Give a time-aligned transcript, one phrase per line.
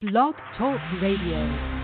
[0.00, 1.78] Blog Talk Radio.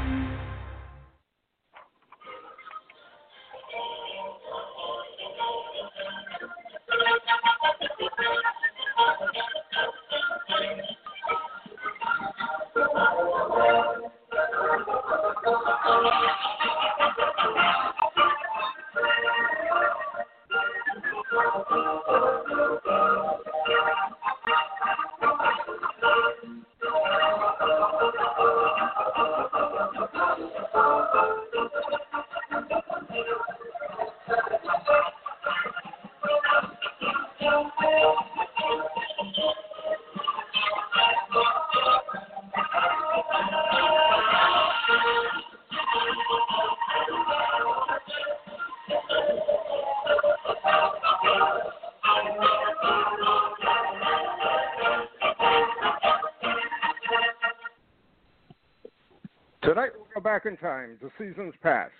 [60.47, 61.93] In time to seasons past,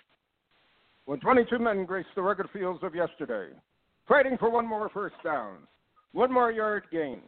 [1.05, 3.49] when 22 men graced the rugged fields of yesterday,
[4.07, 5.57] fighting for one more first down,
[6.13, 7.21] one more yard gain,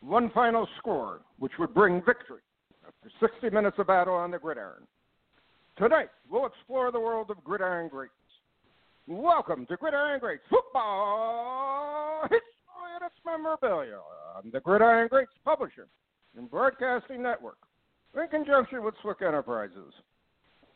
[0.00, 2.40] one final score, which would bring victory
[2.86, 4.86] after 60 minutes of battle on the gridiron.
[5.76, 8.12] Tonight, we'll explore the world of gridiron greats.
[9.06, 12.38] Welcome to Gridiron Greats Football History
[12.94, 13.98] and its Memorabilia.
[14.36, 15.88] I'm the Gridiron Greats publisher
[16.38, 17.58] and broadcasting network
[18.14, 19.92] in conjunction with Swick Enterprises.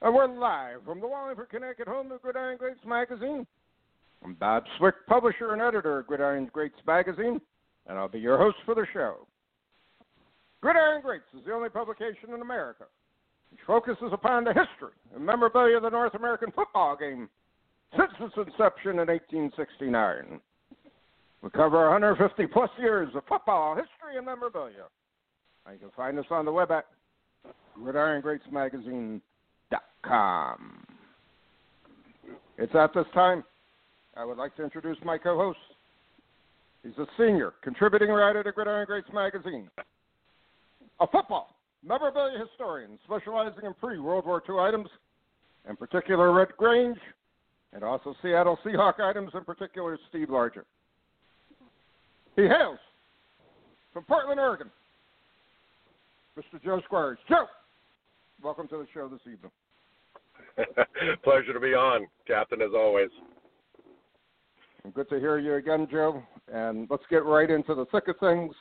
[0.00, 3.44] And we're live from the Wallingford, Connecticut home of Gridiron Greats magazine.
[4.24, 7.41] I'm Bob Swick, publisher and editor of Gridiron Greats magazine,
[7.88, 9.26] and I'll be your host for the show.
[10.60, 12.84] Gridiron Greats is the only publication in America
[13.50, 17.28] which focuses upon the history and memorabilia of the North American football game
[17.97, 20.41] since its inception in 1869.
[21.42, 24.84] We cover 150 plus years of football history and memorabilia.
[25.66, 26.87] And you can find us on the web at
[27.75, 29.22] Gridiron Greats Magazine
[30.03, 30.84] com.
[32.56, 33.45] It's at this time
[34.17, 35.59] I would like to introduce my co host.
[36.83, 39.69] He's a senior contributing writer to Gridiron Greats magazine,
[41.01, 44.89] a football memorabilia historian specializing in pre World War II items,
[45.69, 46.99] in particular Red Grange,
[47.73, 50.65] and also Seattle Seahawk items, in particular Steve Largent.
[52.37, 52.79] He hails
[53.93, 54.71] from Portland, Oregon.
[56.39, 56.62] Mr.
[56.62, 57.19] Joe Squires.
[57.29, 57.47] Joe,
[58.43, 59.50] welcome to the show this evening.
[61.25, 63.10] Pleasure to be on, Captain, as always.
[64.94, 66.22] Good to hear you again, Joe.
[66.53, 68.54] And let's get right into the thick of things.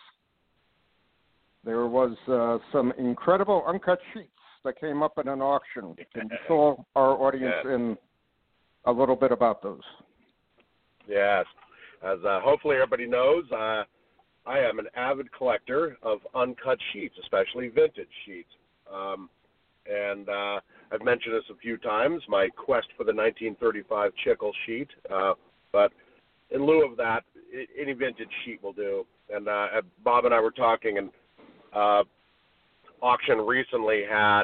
[1.64, 4.30] There was uh, some incredible uncut sheets
[4.64, 5.96] that came up in an auction.
[6.14, 7.74] Can you fill our audience yes.
[7.74, 7.98] in
[8.86, 9.82] a little bit about those?
[11.08, 11.46] Yes.
[12.04, 13.84] As uh, hopefully everybody knows, uh,
[14.46, 18.50] I am an avid collector of uncut sheets, especially vintage sheets.
[18.94, 19.30] Um,
[19.90, 20.60] and uh,
[20.92, 24.88] I've mentioned this a few times, my quest for the 1935 Chicle sheet.
[25.14, 25.34] Uh,
[25.72, 25.92] but
[26.52, 27.24] in lieu of that,
[27.80, 29.06] any vintage sheet will do.
[29.34, 29.68] And uh,
[30.04, 31.10] Bob and I were talking, and
[31.74, 32.04] uh,
[33.02, 34.44] auction recently had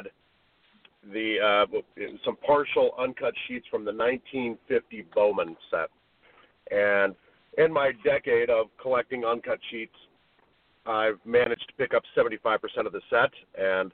[1.12, 5.88] the uh, some partial uncut sheets from the 1950 Bowman set.
[6.70, 7.14] And
[7.58, 9.94] in my decade of collecting uncut sheets,
[10.86, 13.92] I've managed to pick up 75% of the set, and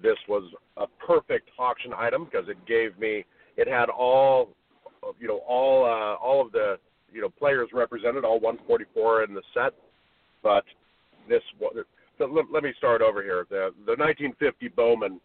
[0.00, 0.44] this was
[0.76, 3.24] a perfect auction item because it gave me
[3.56, 4.50] it had all
[5.18, 6.78] you know all uh, all of the
[7.12, 9.74] you know players represented all 144 in the set.
[10.42, 10.64] But
[11.28, 11.42] this
[12.18, 13.46] so let, let me start over here.
[13.50, 15.20] The the 1950 Bowman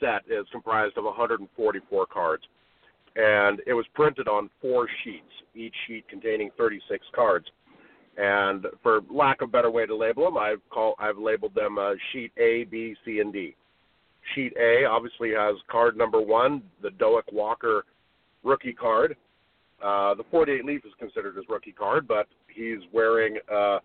[0.00, 2.42] set is comprised of 144 cards.
[3.16, 5.22] And it was printed on four sheets
[5.54, 7.46] each sheet containing 36 cards.
[8.16, 11.78] And for lack of a better way to label them I've call I've labeled them
[11.78, 13.56] uh, sheet A B C and D
[14.34, 17.84] Sheet A obviously has card number one, the Doak Walker
[18.42, 19.16] rookie card.
[19.82, 23.78] Uh, the 48 leaf is considered his rookie card, but he's wearing uh,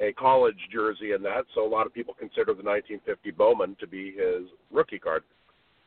[0.00, 3.86] a college jersey in that, so a lot of people consider the 1950 Bowman to
[3.86, 5.22] be his rookie card.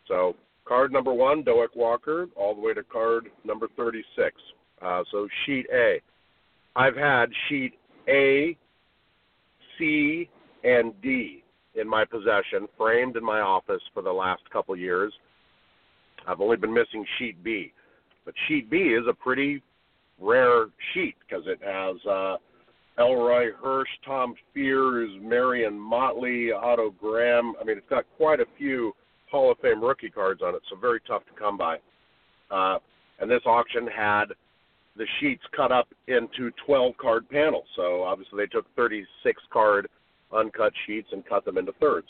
[0.07, 4.35] So card number one, Doak Walker, all the way to card number 36.
[4.81, 6.01] Uh, so sheet A.
[6.75, 7.73] I've had sheet
[8.07, 8.57] A,
[9.77, 10.29] C,
[10.63, 11.40] and D
[11.75, 15.13] in my possession, framed in my office for the last couple years.
[16.27, 17.73] I've only been missing sheet B,
[18.25, 19.63] but sheet B is a pretty
[20.19, 22.37] rare sheet because it has uh,
[22.99, 27.53] Elroy Hirsch, Tom Fears, Marion Motley, Otto Graham.
[27.59, 28.93] I mean, it's got quite a few
[29.31, 31.77] Hall of Fame rookie cards on it, so very tough to come by.
[32.51, 32.77] Uh,
[33.19, 34.25] and this auction had
[34.97, 37.65] the sheets cut up into 12 card panels.
[37.75, 39.87] So obviously they took 36 card
[40.33, 42.07] uncut sheets and cut them into thirds.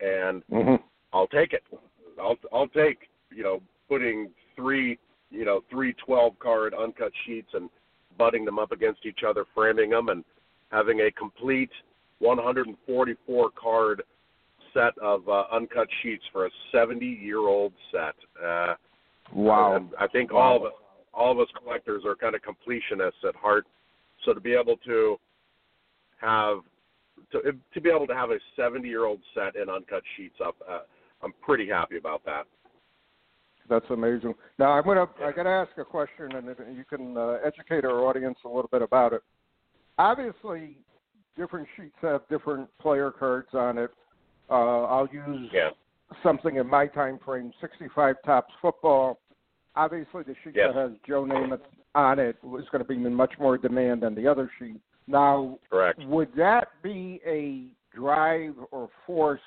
[0.00, 0.76] And Mm-hmm.
[1.12, 1.62] I'll take it.
[2.20, 4.98] I'll I'll take you know putting three
[5.30, 7.68] you know three 12 card uncut sheets and
[8.18, 10.24] butting them up against each other, framing them, and
[10.70, 11.70] having a complete
[12.20, 14.02] 144 card
[14.72, 18.14] set of uh, uncut sheets for a 70 year old set.
[18.42, 18.74] Uh,
[19.32, 19.76] Wow.
[19.76, 20.72] and I think all of us,
[21.14, 23.64] all of us collectors are kind of completionists at heart.
[24.24, 25.18] So to be able to
[26.20, 26.58] have
[27.32, 30.56] to to be able to have a 70 year old set in uncut sheets up,
[30.68, 30.80] uh,
[31.22, 32.46] I'm pretty happy about that.
[33.68, 34.34] That's amazing.
[34.58, 36.46] Now I'm gonna I gotta ask a question, and
[36.76, 39.22] you can uh, educate our audience a little bit about it.
[39.98, 40.76] Obviously,
[41.36, 43.90] different sheets have different player cards on it.
[44.48, 45.70] Uh, I'll use Yeah.
[46.22, 49.20] something in my time frame, 65 Topps football.
[49.76, 50.74] Obviously, the sheet Yes.
[50.74, 51.60] that has Joe Namath
[51.94, 54.80] on it is going to be in much more demand than the other sheet.
[55.10, 55.98] Now, Correct.
[56.04, 57.66] would that be a
[57.96, 59.40] drive or force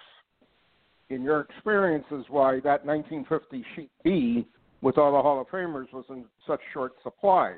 [1.10, 4.46] in your experiences why that 1950 sheet B
[4.82, 7.56] with all the Hall of Famers was in such short supply?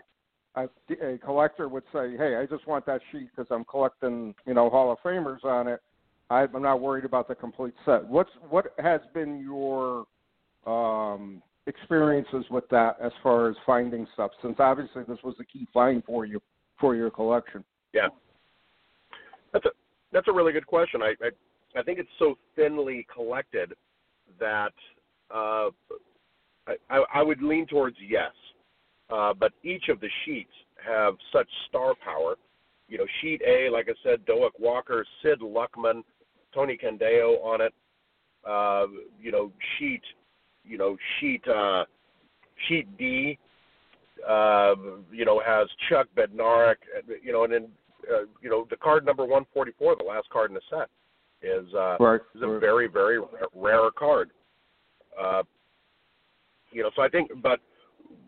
[0.56, 0.70] A,
[1.02, 4.70] a collector would say, "Hey, I just want that sheet because I'm collecting, you know,
[4.70, 5.82] Hall of Famers on it.
[6.30, 10.06] I'm not worried about the complete set." What's what has been your
[10.66, 14.32] um, experiences with that as far as finding stuff?
[14.42, 16.40] Since obviously this was a key find for you
[16.80, 17.64] for your collection.
[17.96, 18.10] Yeah.
[19.54, 19.70] That's a
[20.12, 21.02] that's a really good question.
[21.02, 23.74] I I, I think it's so thinly collected
[24.40, 24.74] that
[25.34, 25.70] uh,
[26.68, 28.32] I, I would lean towards yes.
[29.10, 30.52] Uh, but each of the sheets
[30.86, 32.36] have such star power.
[32.88, 36.04] You know, sheet A, like I said, Doak Walker, Sid Luckman,
[36.54, 37.74] Tony Canadeo on it.
[38.48, 38.88] Uh,
[39.20, 40.04] you know, sheet,
[40.64, 41.86] you know, sheet, uh,
[42.68, 43.40] sheet D,
[44.28, 44.76] uh,
[45.12, 46.76] you know, has Chuck Bednarik,
[47.24, 47.68] you know, and then,
[48.14, 50.90] uh, you know, the card number 144, the last card in the set,
[51.42, 52.22] is uh, Right.
[52.34, 53.20] is a very, very
[53.54, 54.32] rare card.
[55.20, 55.44] Uh,
[56.72, 57.60] you know, so I think, but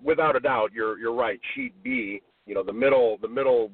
[0.03, 1.39] without a doubt, you're you're right.
[1.53, 3.71] Sheet B, you know, the middle, the middle,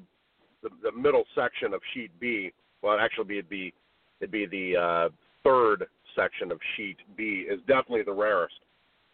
[0.62, 2.52] the, the middle section of sheet B.
[2.82, 3.74] Well, actually, it'd be
[4.20, 5.10] it'd be the uh,
[5.44, 5.86] third
[6.16, 8.56] section of sheet B is definitely the rarest.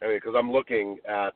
[0.02, 1.34] I mean, because I'm looking at,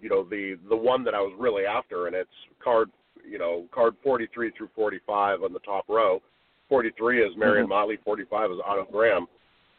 [0.00, 2.30] you know, the the one that I was really after, and it's
[2.62, 2.90] card,
[3.28, 6.20] you know, card 43 through 45 on the top row.
[6.68, 7.70] 43 is Marion Mhm.
[7.70, 7.96] Motley.
[7.98, 9.26] 45 is Otto Graham.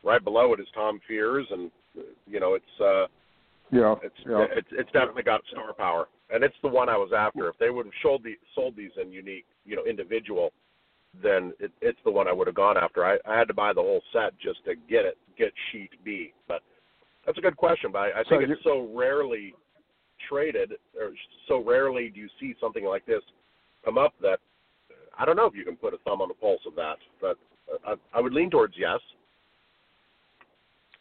[0.04, 1.72] Right below it is Tom Fears, and
[2.28, 3.08] you know, it's uh,
[3.72, 3.96] Yeah.
[4.04, 4.46] it's yeah.
[4.52, 7.48] it's it's definitely got star power, and it's the one I was after.
[7.48, 10.52] If they would have sold the sold these in unique, you know, individual,
[11.22, 13.06] then it, it's the one I would have gone after.
[13.06, 16.34] I, I had to buy the whole set just to get it, get sheet B.
[16.48, 16.62] But
[17.26, 17.92] that's a good question.
[17.94, 19.56] But I, I So think you- it's so rarely
[20.30, 21.12] traded, or
[21.48, 23.22] so rarely do you see something like this
[23.84, 24.40] come up that
[25.18, 26.98] I don't know if you can put a thumb on the pulse of that.
[27.22, 27.38] But
[27.86, 29.00] I, I would lean towards yes.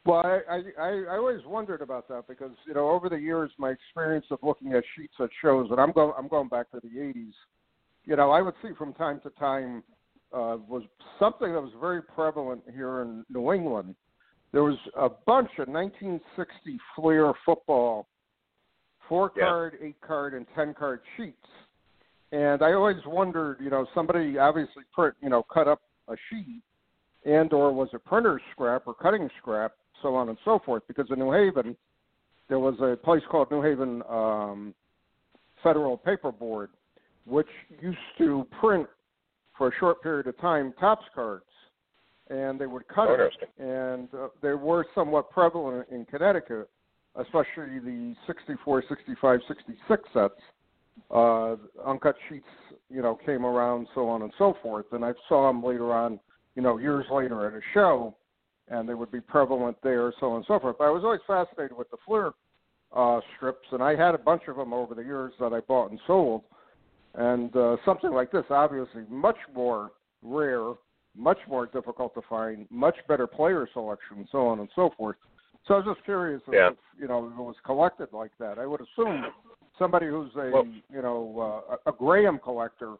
[0.04, 3.70] Well, I, I I always wondered about that because you know over the years my
[3.70, 6.88] experience of looking at sheets at shows, and I'm going I'm going back to the
[6.88, 7.32] '80s.
[8.04, 9.84] You know, I would see from time to time
[10.32, 10.82] uh, was
[11.20, 13.94] something that was very prevalent here in New England.
[14.50, 18.08] There was a bunch of 1960 Fleer football,
[19.08, 19.46] four Yeah.
[19.46, 21.46] card, eight card, and ten card sheets.
[22.32, 26.62] And I always wondered, you know, somebody obviously print, you know, cut up a sheet
[27.24, 30.82] and or was it printer's scrap or cutting scrap, so on and so forth.
[30.88, 31.76] Because in New Haven,
[32.48, 34.74] there was a place called New Haven um,
[35.62, 36.70] Federal Paper Board,
[37.26, 37.46] which
[37.80, 38.88] used to print
[39.56, 41.44] for a short period of time Topps cards,
[42.30, 43.32] and they would cut it.
[43.58, 46.68] And uh, they were somewhat prevalent in Connecticut,
[47.16, 50.34] especially the 64, 65, 66 sets.
[51.10, 52.44] Uh, uncut sheets,
[52.90, 54.86] you know, came around, so on and so forth.
[54.92, 56.20] And I saw them later on,
[56.54, 58.14] you know, years later at a show,
[58.68, 60.76] and they would be prevalent there, so on and so forth.
[60.78, 62.32] But I was always fascinated with the Fleer
[62.94, 65.90] uh, strips, and I had a bunch of them over the years that I bought
[65.90, 66.42] and sold.
[67.14, 69.92] And uh, something like this, obviously, much more
[70.22, 70.72] rare,
[71.16, 75.16] much more difficult to find, much better player selection, so on and so forth.
[75.66, 76.70] So I was just curious Yeah.
[76.70, 78.58] if you know if it was collected like that.
[78.58, 79.26] I would assume
[79.78, 82.96] somebody who's a Well- you know uh, a Graham collector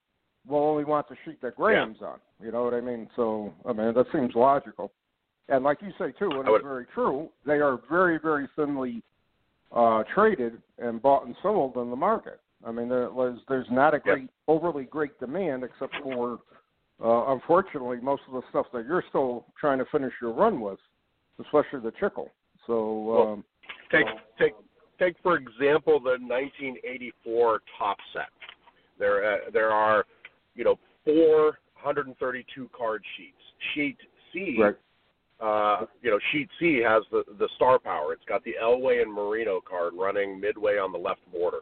[0.46, 2.20] will only want the sheet that Graham's on.
[2.40, 3.08] You know what I mean?
[3.16, 4.92] So I mean that seems logical.
[5.48, 9.02] And like you say too, and it's very true, they are very, very thinly
[9.72, 12.40] uh, traded and bought and sold in the market.
[12.64, 14.14] I mean, there was, there's not a Yeah.
[14.14, 16.38] great, overly great demand, except for,
[17.02, 20.78] uh, unfortunately, most of the stuff that you're still trying to finish your run with,
[21.40, 22.30] especially the chicle.
[22.66, 23.44] So, Well, um,
[23.90, 24.06] Take
[24.38, 24.52] take
[24.98, 28.28] take for example the 1984 top set.
[28.98, 30.06] There uh, there are
[30.54, 33.36] you know 432 card sheets.
[33.74, 33.98] Sheet
[34.32, 34.74] C, right,
[35.40, 38.14] uh, you know sheet C has the the star power.
[38.14, 41.60] It's got the Elway and Marino card running midway on the left border.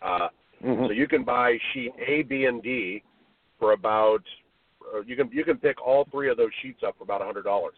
[0.00, 0.28] Uh,
[0.64, 0.86] Mhm.
[0.86, 3.02] So you can buy sheet A, B, and D
[3.58, 4.22] for about
[4.94, 7.24] uh, you can you can pick all three of those sheets up for about a
[7.24, 7.74] hundred dollars.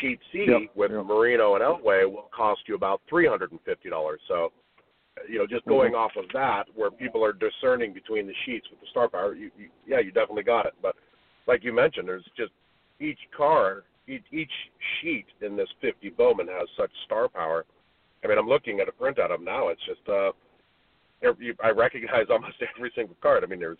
[0.00, 1.04] Sheet C Yep, with yep.
[1.04, 4.20] Marino and Elway will cost you about three hundred and fifty dollars.
[4.28, 4.52] So,
[5.28, 8.80] you know, just going off of that, where people are discerning between the sheets with
[8.80, 10.72] the star power, you, you, yeah, you definitely got it.
[10.80, 10.96] But
[11.46, 12.52] like you mentioned, there's just
[13.00, 14.50] each car, each, each
[15.00, 17.64] sheet in this 50 Bowman has such star power.
[18.24, 19.68] I mean, I'm looking at a printout of them now.
[19.68, 20.30] It's just, uh,
[21.22, 23.44] every, I recognize almost every single card.
[23.44, 23.78] I mean, there's,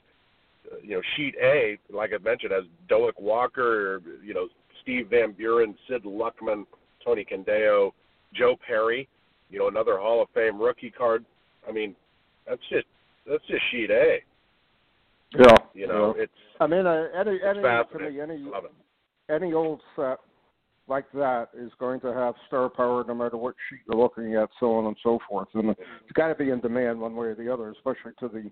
[0.71, 4.49] uh, you know, sheet A, like I mentioned, has Doak Walker, you know,
[4.83, 6.65] Steve Van Buren, Sid Luckman,
[7.05, 7.93] Tony Canadeo,
[8.35, 9.09] Joe Perry,
[9.51, 11.25] you know, another Hall of Fame rookie card.
[11.69, 11.95] I mean,
[12.47, 12.87] that's just
[13.27, 14.19] that's just sheet A.
[15.39, 16.25] yeah, You know, yeah.
[16.25, 19.33] it's I mean, uh, any, any, to me, any, I love it.
[19.33, 20.19] any old set
[20.89, 24.49] like that is going to have star power no matter what sheet you're looking at,
[24.59, 25.49] so on and so forth.
[25.55, 28.51] And it's got to be in demand one way or the other, especially to the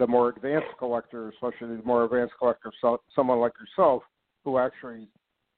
[0.00, 4.02] the more advanced collector, especially the more advanced collector, so, someone like yourself
[4.44, 5.06] who actually,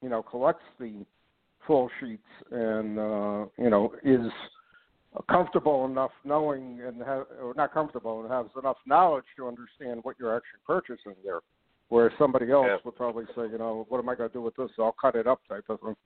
[0.02, 1.04] you know, collects the
[1.66, 4.30] full sheets and uh, you know is
[5.30, 10.16] comfortable enough knowing and have, or not comfortable and has enough knowledge to understand what
[10.18, 11.40] you're actually purchasing there.
[11.88, 12.78] Whereas somebody else Yeah.
[12.84, 14.70] would probably say, you know, what am I going to do with this?
[14.78, 15.96] I'll cut it up type of thing,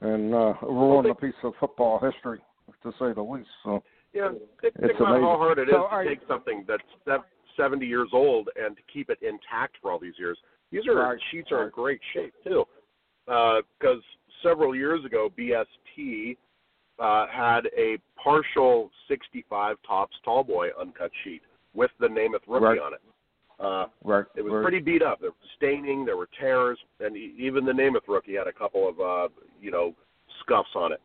[0.00, 2.40] and uh, ruin they- a piece of football history,
[2.82, 3.48] to say the least.
[3.64, 3.82] So
[4.12, 4.30] Yeah,
[4.60, 7.22] think, It's think about how hard it is So to are- take something that's sev-
[7.56, 10.36] 70 years old and to keep it intact for all these years.
[10.72, 12.66] These are Right, sheets are in great shape too,
[13.30, 14.02] because
[14.42, 16.36] several years ago BST
[16.98, 21.42] uh, had a partial 65 Topps tallboy uncut sheet
[21.74, 22.78] with the Namath rookie Right.
[22.78, 23.00] on it.
[23.60, 24.62] Uh, right, it was right.
[24.62, 25.20] pretty beat up.
[25.20, 28.88] There was staining, there were tears, and e- even the Namath rookie had a couple
[28.88, 29.28] of uh,
[29.60, 29.94] you know
[30.40, 31.00] scuffs on it.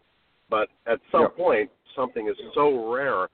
[0.49, 1.27] But at some Yeah.
[1.29, 3.27] point, something is so rare,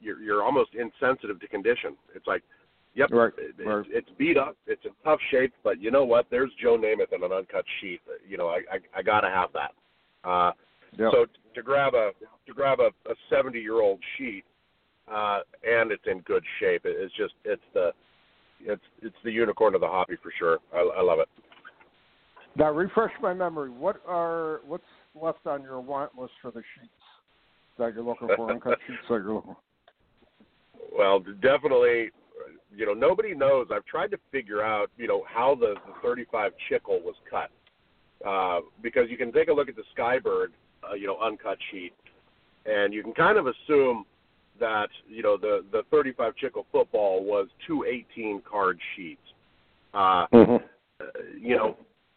[0.00, 1.94] you're you're almost insensitive to condition.
[2.14, 2.42] It's like,
[2.94, 3.86] yep, Right, it, it- right.
[3.88, 6.26] it's beat up, it's in tough shape, but you know what?
[6.30, 8.00] There's Joe Namath in an uncut sheet.
[8.28, 9.72] You know, I I, I gotta have that.
[10.28, 10.52] Uh,
[10.96, 11.10] Yep.
[11.12, 12.12] So to grab a
[12.46, 14.44] to grab a, a 70 year old sheet,
[15.12, 16.82] uh, and it's in good shape.
[16.84, 17.90] It, it's just it's the
[18.60, 20.58] it's it's the unicorn of the hobby for sure.
[20.72, 21.28] I, I love it.
[22.56, 23.70] Now refresh my memory.
[23.70, 24.84] What are what's
[25.20, 26.92] left on your want list for the sheets
[27.78, 28.52] that you're looking for?
[28.52, 29.56] Uncut sheets that you're looking.
[29.56, 30.96] for?
[30.96, 32.10] Well, definitely,
[32.76, 33.68] you know, nobody knows.
[33.72, 37.50] I've tried to figure out, you know, how the, the 35 chicle was cut,
[38.26, 40.48] uh, because you can take a look at the Skybird,
[40.88, 41.92] uh, you know, uncut sheet,
[42.66, 44.04] and you can kind of assume
[44.60, 49.20] that you know the the 35 chicle football was two 18 card sheets.
[49.92, 51.06] Uh, uh,
[51.40, 51.76] you know,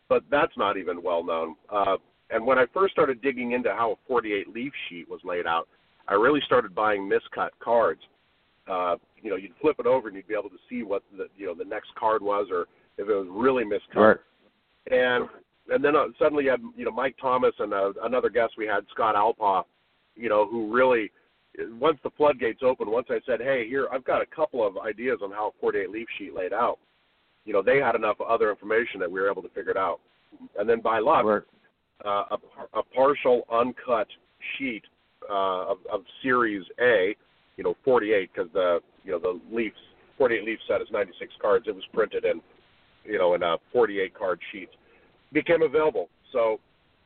[0.10, 1.56] but that's not even well known.
[1.72, 1.98] Uh,
[2.30, 5.68] and when I first started digging into how a 48 leaf sheet was laid out,
[6.08, 8.02] I really started buying miscut cards.
[8.70, 11.28] Uh, you know, you'd flip it over and you'd be able to see what the
[11.38, 12.62] you know the next card was, or
[12.98, 13.96] if it was really miscut.
[13.96, 14.18] Right.
[14.92, 15.28] And
[15.70, 18.66] and then uh, suddenly you had you know Mike Thomas and uh, another guest we
[18.68, 19.64] had Scott Alpaugh,
[20.16, 21.12] you know, who really
[21.80, 25.20] once the floodgates opened, once I said, hey, here I've got a couple of ideas
[25.24, 26.78] on how a 48 leaf sheet laid out.
[27.46, 30.00] You know, they had enough other information that we were able to figure it out.
[30.60, 31.42] And then by luck, Right.
[32.06, 34.08] uh, a, a partial uncut
[34.58, 34.84] sheet
[35.30, 37.16] uh, of, of Series A,
[37.58, 39.76] you know, 48 because the you know the Leafs
[40.18, 41.66] 48 Leaf set is 96 cards.
[41.68, 42.42] It was printed in
[43.04, 44.70] you know in a 48 card sheet.
[45.34, 46.60] Became available, so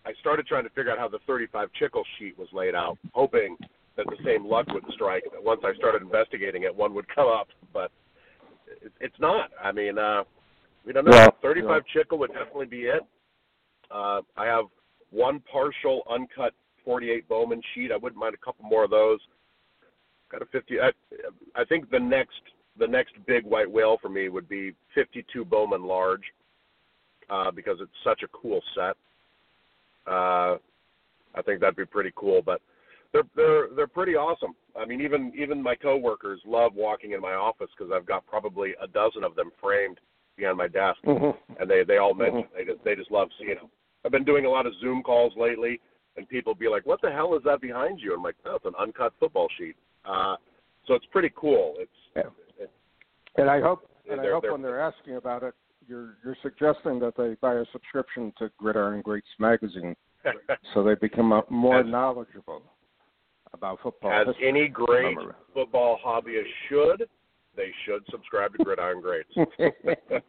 [0.05, 3.58] I started trying to figure out how the 35 chicle sheet was laid out, hoping
[3.98, 5.24] that the same luck would strike.
[5.31, 7.91] That once I started investigating it, one would come up, but
[8.81, 9.50] it, it's not.
[9.62, 10.24] I mean, uh,
[10.86, 11.15] we don't know.
[11.15, 13.01] Yeah, 35 chicle would definitely be it.
[13.89, 14.65] Uh, I have
[15.12, 16.53] one partial uncut
[16.86, 17.91] 48 Bowman sheet.
[17.91, 19.20] I wouldn't mind a couple more of those.
[20.31, 20.79] Got a 50.
[20.79, 20.91] I,
[21.55, 22.41] I think the next
[22.79, 26.21] the next big white whale for me would be 52 Bowman large
[27.29, 28.95] uh, because it's such a cool set.
[30.07, 30.55] Uh,
[31.35, 32.61] I think that'd be pretty cool, but
[33.11, 34.53] they're they're they're pretty awesome.
[34.79, 38.73] I mean, even even my coworkers love walking in my office because I've got probably
[38.81, 40.00] a dozen of them framed
[40.38, 41.38] behind my desk Mhm.
[41.59, 43.69] and they they all mention they just they just love seeing them.
[44.05, 45.79] I've been doing a lot of Zoom calls lately,
[46.15, 48.73] and people be like, "What the hell is that behind you?" I'm like, "Oh, an
[48.79, 50.36] uncut football sheet." Uh,
[50.88, 51.75] so it's pretty cool.
[51.77, 52.24] It's Yeah.
[53.38, 55.53] And I hope, and I hope when they're asking about it,
[55.88, 59.96] you're you're suggesting that they buy a subscription to Gridiron Greats magazine
[60.74, 62.62] so they become more As- knowledgeable
[63.53, 64.12] about football.
[64.12, 64.48] as history.
[64.50, 65.17] any great
[65.53, 67.08] football hobbyist should.
[67.55, 69.29] They should subscribe to Gridiron Greats.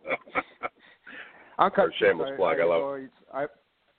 [1.59, 2.83] Uncut shameless plug, I I've love it.
[2.83, 3.47] always, I,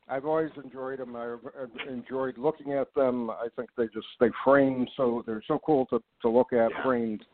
[0.07, 1.15] I've always enjoyed them.
[1.15, 1.39] I've
[1.88, 3.29] enjoyed looking at them.
[3.29, 6.83] I think they just they frame so they're so cool to to look at Yeah.
[6.83, 7.25] framed,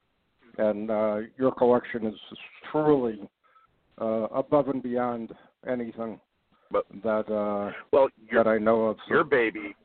[0.57, 2.19] and uh, your collection is
[2.71, 3.27] truly
[3.99, 5.33] uh, above and beyond
[5.67, 6.19] anything
[6.71, 8.97] But- that uh, well, your that I know of.
[9.07, 9.75] So- your baby,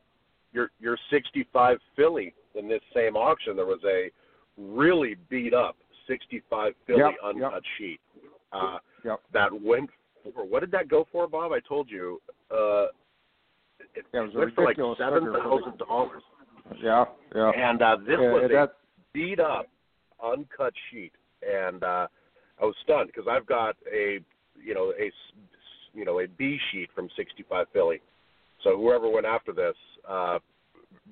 [0.53, 4.11] your your 65 Philly in this same auction, there was a
[4.59, 5.77] really beat up
[6.07, 7.63] 65 Philly Yep, uncut yep.
[7.79, 8.01] sheet
[8.53, 9.21] uh, Yep.
[9.33, 9.89] that went
[10.35, 11.53] for what did that go for, Bob?
[11.53, 12.21] I told you.
[12.51, 12.87] Uh,
[13.95, 16.23] it Yeah, it was went for like seven thousand dollars,
[16.83, 17.51] yeah, yeah.
[17.51, 18.69] and uh, this Yeah, was a
[19.13, 19.67] beat up,
[20.23, 22.07] uncut sheet, and uh,
[22.61, 24.21] I was stunned because I've got a
[24.63, 25.35] you know a s-
[25.93, 28.01] you know a B sheet from 65 Philly,
[28.63, 29.77] so whoever went after this,
[30.09, 30.39] uh,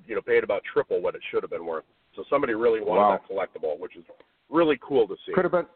[0.07, 1.85] you know, paid about triple what it should have been worth.
[2.17, 3.19] So somebody really wanted Wow.
[3.19, 4.05] that collectible, which is
[4.51, 5.33] really cool to see.
[5.33, 5.67] could have been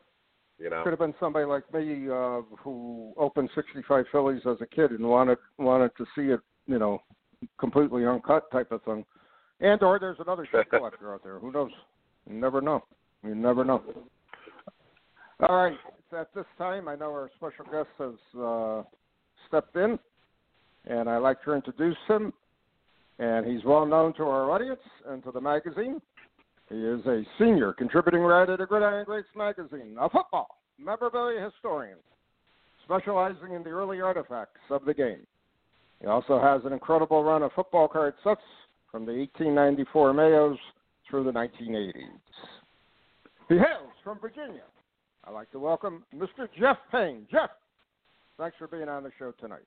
[0.59, 4.67] you know, could have been somebody like me uh, who opened 65 Phillies as a
[4.67, 7.03] kid and wanted wanted to see it, you know,
[7.59, 9.05] completely uncut type of thing.
[9.61, 11.39] And or there's another shit collector out there.
[11.39, 11.71] Who knows?
[12.29, 12.85] You never know.
[13.23, 13.83] You never know.
[15.41, 15.77] All right.
[16.17, 18.83] At this time, I know our special guest has uh,
[19.49, 19.99] stepped in,
[20.87, 22.33] and I'd like to introduce him.
[23.19, 26.01] And he's well known to our audience and to the magazine.
[26.69, 31.99] He is a senior contributing writer to Gridiron Greats magazine, a football memorabilia historian,
[32.85, 35.27] specializing in the early artifacts of the game.
[36.01, 38.41] He also has an incredible run of football card sets
[38.91, 40.57] from the 1894 Mayos
[41.09, 41.93] through the 1980s.
[43.49, 44.63] He hails from Virginia.
[45.25, 46.49] I'd like to welcome Mr.
[46.59, 47.27] Jeff Payne.
[47.31, 47.51] Jeff,
[48.39, 49.65] thanks for being on the show tonight.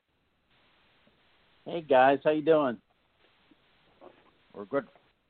[1.64, 2.76] Hey guys, how you doing?
[4.54, 4.86] We're good.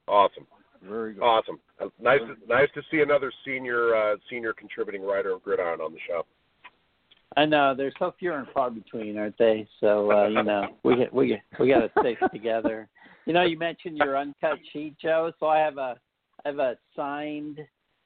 [0.09, 0.46] awesome,
[0.82, 1.22] Very good.
[1.22, 1.58] awesome.
[1.80, 5.92] Uh, Nice, to, nice to see another senior uh, senior contributing writer of Gridiron on
[5.92, 6.24] the show.
[7.36, 9.68] I know they're so few and far between, aren't they?
[9.78, 12.88] So uh, you know, we get we get we got to stick together.
[13.26, 15.32] You know, you mentioned your uncut sheet, Joe.
[15.38, 15.96] So I have a
[16.44, 17.58] I have a signed,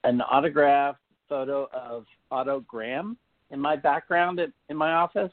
[0.03, 3.17] an autographed photo of Otto Graham
[3.51, 5.31] in my background at, in my office,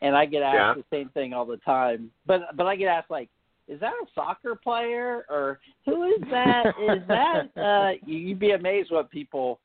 [0.00, 0.74] and I get asked Yeah.
[0.74, 2.10] the same thing all the time.
[2.26, 3.28] But but I get asked like,
[3.70, 6.66] is that a soccer player or who is that?
[6.68, 9.60] is that uh, you, you'd be amazed what people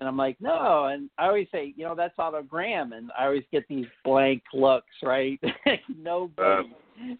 [0.00, 0.86] and I'm like, no.
[0.86, 2.92] And I always say, you know, that's Otto Graham.
[2.92, 5.40] And I always get these blank looks, right?
[5.96, 6.68] nobody,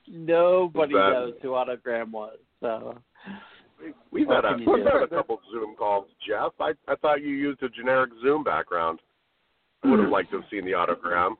[0.08, 2.38] nobody that- knows who Otto Graham was.
[2.60, 2.98] So,
[4.10, 6.52] We've had a, can you we've had a couple Zoom calls, Jeff.
[6.58, 9.00] I I thought you used a generic Zoom background.
[9.82, 11.32] I would have liked to have seen the autogram.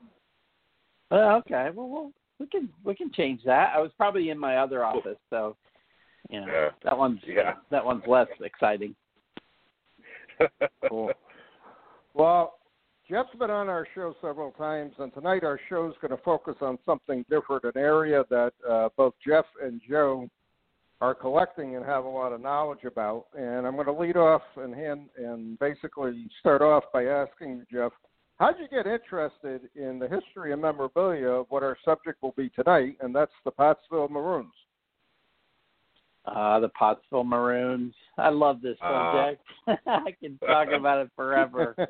[1.09, 1.69] well, okay.
[1.73, 3.73] Well, well, we can we can change that.
[3.75, 5.55] I was probably in my other office, so
[6.29, 6.69] you know Yeah.
[6.83, 7.55] that one's Yeah.
[7.71, 8.95] that one's less exciting.
[10.89, 11.11] Cool.
[12.17, 12.59] Well,
[13.09, 16.55] Jeff's been on our show several times, and tonight our show is going to focus
[16.61, 20.29] on something different, an area that uh, both Jeff and Joe
[21.01, 23.25] are collecting and have a lot of knowledge about.
[23.37, 27.91] And I'm going to lead off and hand and basically start off by asking you,
[28.39, 32.33] Jeff, how'd you get interested in the history and memorabilia of what our subject will
[32.37, 34.51] be tonight, and that's the Pottsville Maroons?
[36.25, 37.93] Uh, the Pottsville Maroons.
[38.17, 39.35] I love this Ah.
[39.67, 39.81] subject.
[39.87, 41.75] I can talk about it forever.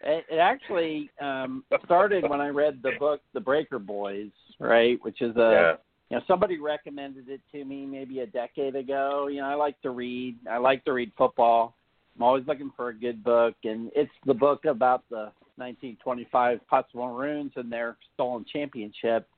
[0.00, 4.96] It, it actually um, started when I read the book The Breaker Boys, right?
[5.02, 5.72] Which is a yeah.
[6.08, 9.26] you know somebody recommended it to me maybe a decade ago.
[9.26, 10.38] You know, I like to read.
[10.50, 11.74] I like to read football.
[12.16, 17.06] I'm always looking for a good book, and it's the book about the 1925 Pottsville
[17.06, 19.28] Maroons and their stolen championship.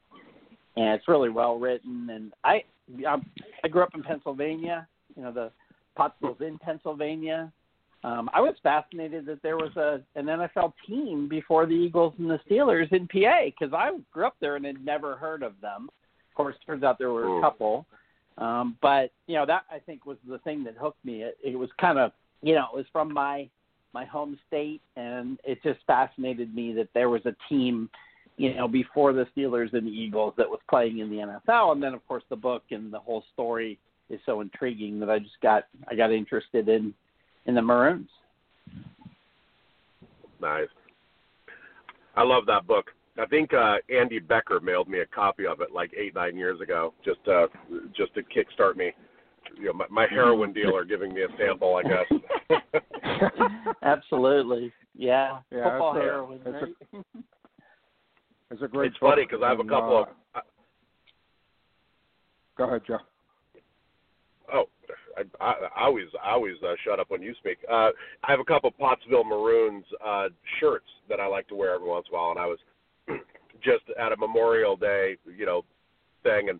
[0.77, 2.09] And it's really well written.
[2.11, 2.65] And I
[3.09, 3.27] I'm,
[3.65, 4.87] I grew up in Pennsylvania.
[5.17, 5.51] You know, the
[5.97, 7.53] Pottsville's in Pennsylvania.
[8.03, 12.31] Um, I was fascinated that there was a an NFL team before the Eagles and
[12.31, 15.91] the Steelers in PA because I grew up there and had never heard of them.
[16.31, 17.85] Of course, turns out there were a couple,
[18.39, 21.23] um, but you know that I think was the thing that hooked me.
[21.23, 23.51] It, it was kind of you know it was from my
[23.93, 27.89] my home state, and it just fascinated me that there was a team
[28.37, 31.83] you know before the Steelers and the Eagles that was playing in the NFL, and
[31.83, 35.41] then of course the book and the whole story is so intriguing that I just
[35.43, 36.95] got I got interested in
[37.47, 38.09] in the Maroons.
[40.41, 40.69] Nice.
[42.17, 42.87] I love that book.
[43.19, 46.61] I think uh, Andy Becker mailed me a copy of it like eight nine years
[46.61, 47.47] ago, just uh,
[47.95, 48.93] just to kickstart me.
[49.59, 52.61] You know, my, my heroin dealer giving me a sample, I guess.
[53.83, 55.39] Absolutely, yeah.
[55.51, 56.47] Yeah, Football it's a- heroin, it's
[56.93, 56.99] a-
[58.51, 58.89] It's a great.
[58.89, 60.09] it's funny because I have a couple uh, of.
[60.35, 60.41] uh,
[62.57, 62.99] Go ahead, Joe.
[64.53, 64.65] Oh,
[65.17, 67.59] I, I, I always I always uh, shut up when you speak.
[67.71, 67.91] Uh,
[68.25, 71.89] I have a couple of Pottsville Maroons uh, shirts that I like to wear every
[71.89, 72.59] once in a while, and I was
[73.63, 75.63] just at a Memorial Day, you know,
[76.23, 76.59] thing, and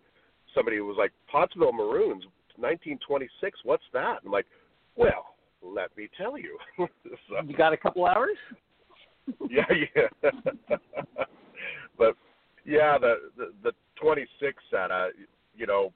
[0.55, 2.23] somebody was like, "Pottsville Maroons,
[2.61, 3.59] 1926.
[3.63, 4.45] What's that?" I'm like,
[4.95, 8.37] "Well, let me tell you." so, You got a couple hours?
[9.49, 10.29] yeah, yeah.
[11.97, 12.15] but
[12.65, 13.71] yeah, the the, the
[14.01, 15.07] 26 set, uh,
[15.55, 15.93] you know,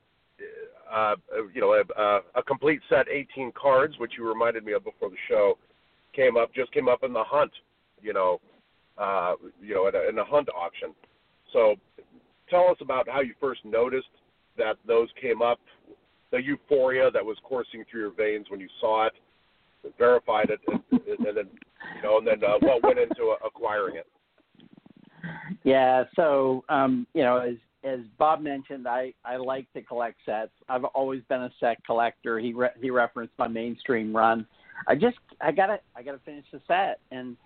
[0.93, 1.15] uh,
[1.53, 5.09] you know, a, a, a complete set, 18 cards, which you reminded me of before
[5.09, 5.57] the show,
[6.13, 7.51] came up, just came up in the hunt,
[8.01, 8.39] you know,
[8.97, 10.93] uh, you know, at a, in a hunt auction.
[11.51, 11.75] So,
[12.49, 14.07] tell us about how you first noticed
[14.57, 15.59] that those came up,
[16.35, 19.13] the euphoria that was coursing through your veins when you saw it,
[19.97, 21.47] verified it, and, and then,
[21.95, 24.07] you know, and then uh, what went into uh, acquiring it.
[25.63, 30.51] Yeah, so um, you know, as as Bob mentioned, I I like to collect sets.
[30.67, 32.37] I've always been a set collector.
[32.39, 34.45] He re- he referenced my mainstream run.
[34.87, 37.37] I just I gotta I gotta finish the set, and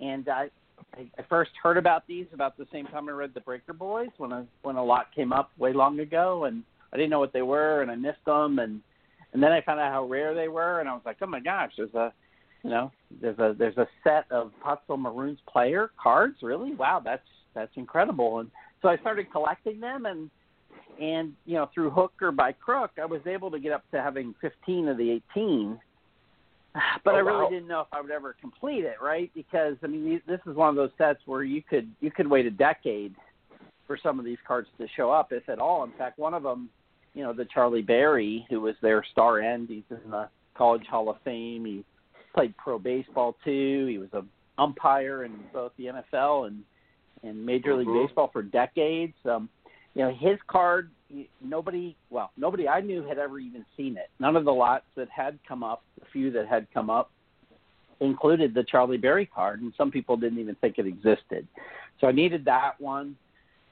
[0.00, 0.48] and I
[0.96, 4.10] I I first heard about these about the same time I read the Breaker Boys
[4.16, 7.32] when a when a lot came up way long ago, and I didn't know what
[7.32, 8.80] they were, and I missed them, and
[9.32, 11.40] and then I found out how rare they were, and I was like, oh my
[11.40, 12.12] gosh, there's a
[12.62, 16.74] you know there's a there's a set of Pottsville Maroons player cards, really?
[16.74, 17.22] Wow, that's
[17.54, 18.50] that's incredible, and
[18.82, 20.30] so I started collecting them, and
[21.00, 24.00] and you know through hook or by crook, I was able to get up to
[24.02, 25.78] having 15 of the 18.
[27.04, 27.50] But Oh, I really wow.
[27.50, 29.30] didn't know if I would ever complete it, right?
[29.34, 32.46] Because I mean, this is one of those sets where you could you could wait
[32.46, 33.14] a decade
[33.86, 35.82] for some of these cards to show up, if at all.
[35.82, 36.68] In fact, one of them,
[37.14, 41.08] you know, the Charlie Berry, who was their star end, he's in the College Hall
[41.08, 41.64] of Fame.
[41.64, 41.84] He
[42.34, 43.86] played pro baseball too.
[43.88, 46.62] He was an umpire in both the NFL and
[47.24, 48.06] and Major League Mhm.
[48.06, 49.14] Baseball for decades.
[49.26, 49.48] Um,
[49.94, 50.90] you know, his card,
[51.40, 54.08] nobody, well, nobody I knew had ever even seen it.
[54.20, 57.10] None of the lots that had come up, the few that had come up,
[58.00, 61.48] included the Charlie Berry card, and some people didn't even think it existed.
[62.00, 63.16] So I needed that one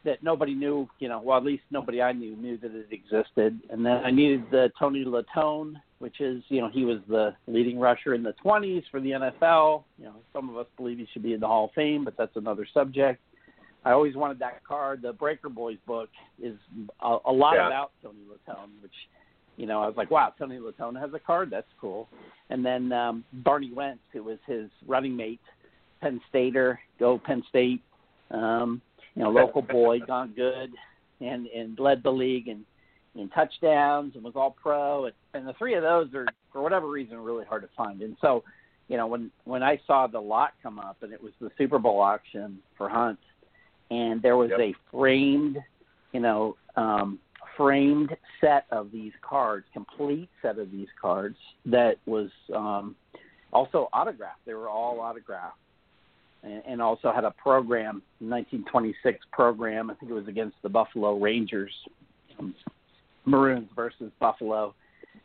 [0.07, 3.61] that nobody knew, you know, well, at least nobody I knew knew that it existed.
[3.69, 7.79] And then I needed the Tony Latone, which is, you know, he was the leading
[7.79, 9.85] rusher in the 20s for the NFL.
[9.99, 12.17] You know, some of us believe he should be in the Hall of Fame, but
[12.17, 13.21] that's another subject.
[13.85, 15.03] I always wanted that card.
[15.03, 16.09] The Breaker Boys book
[16.43, 16.57] is
[17.01, 17.67] a, a lot Yeah.
[17.67, 18.95] about Tony Latone, which,
[19.57, 21.51] you know, I was like, wow, Tony Latone has a card.
[21.51, 22.09] That's cool.
[22.51, 25.41] And then um, Barney Wentz, who was his running mate,
[26.01, 27.83] Penn Stater, go Penn State.
[28.31, 28.83] Um,
[29.17, 30.71] you know, local boy, gone good,
[31.21, 32.65] and and led the league in
[33.15, 35.07] in touchdowns and was all pro.
[35.07, 38.03] And, and the three of those are, for whatever reason, really hard to find.
[38.03, 38.45] And so,
[38.89, 41.79] you know, when when I saw the lot come up, and it was the Super
[41.79, 43.19] Bowl auction for Hunt,
[43.91, 44.61] and there was Yep.
[44.61, 45.59] a framed,
[46.13, 47.19] you know, um,
[47.57, 52.95] framed set of these cards, complete set of these cards that was um,
[53.51, 54.45] also autographed.
[54.45, 55.57] They were all autographed
[56.47, 59.91] and, and also had a program, 1926 program.
[59.91, 61.73] I think it was against the Buffalo Rangers,
[62.39, 62.55] um,
[63.25, 64.75] Maroons versus Buffalo.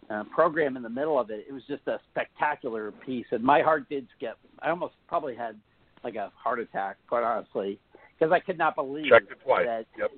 [0.10, 1.46] Uh, program in the middle of it.
[1.48, 4.38] It was just a spectacular piece, and my heart did skip.
[4.62, 5.56] I almost probably had
[6.04, 7.80] like a heart attack, quite honestly,
[8.20, 9.66] because I could not believe Checked it twice.
[9.66, 10.12] that Yep.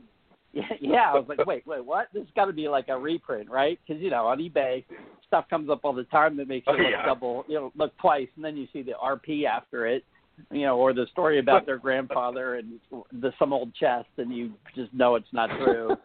[0.54, 2.08] yeah, yeah, I was like, wait, wait, what?
[2.14, 3.80] This has got to be like a reprint, right?
[3.86, 4.84] Because you know, on eBay,
[5.28, 7.06] stuff comes up all the time that makes you Oh, look yeah.
[7.06, 10.04] double, you know, look twice, and then you see the RP after it,
[10.52, 12.80] you know, or the story about their grandfather and
[13.12, 15.96] the some old chest, and you just know it's not true.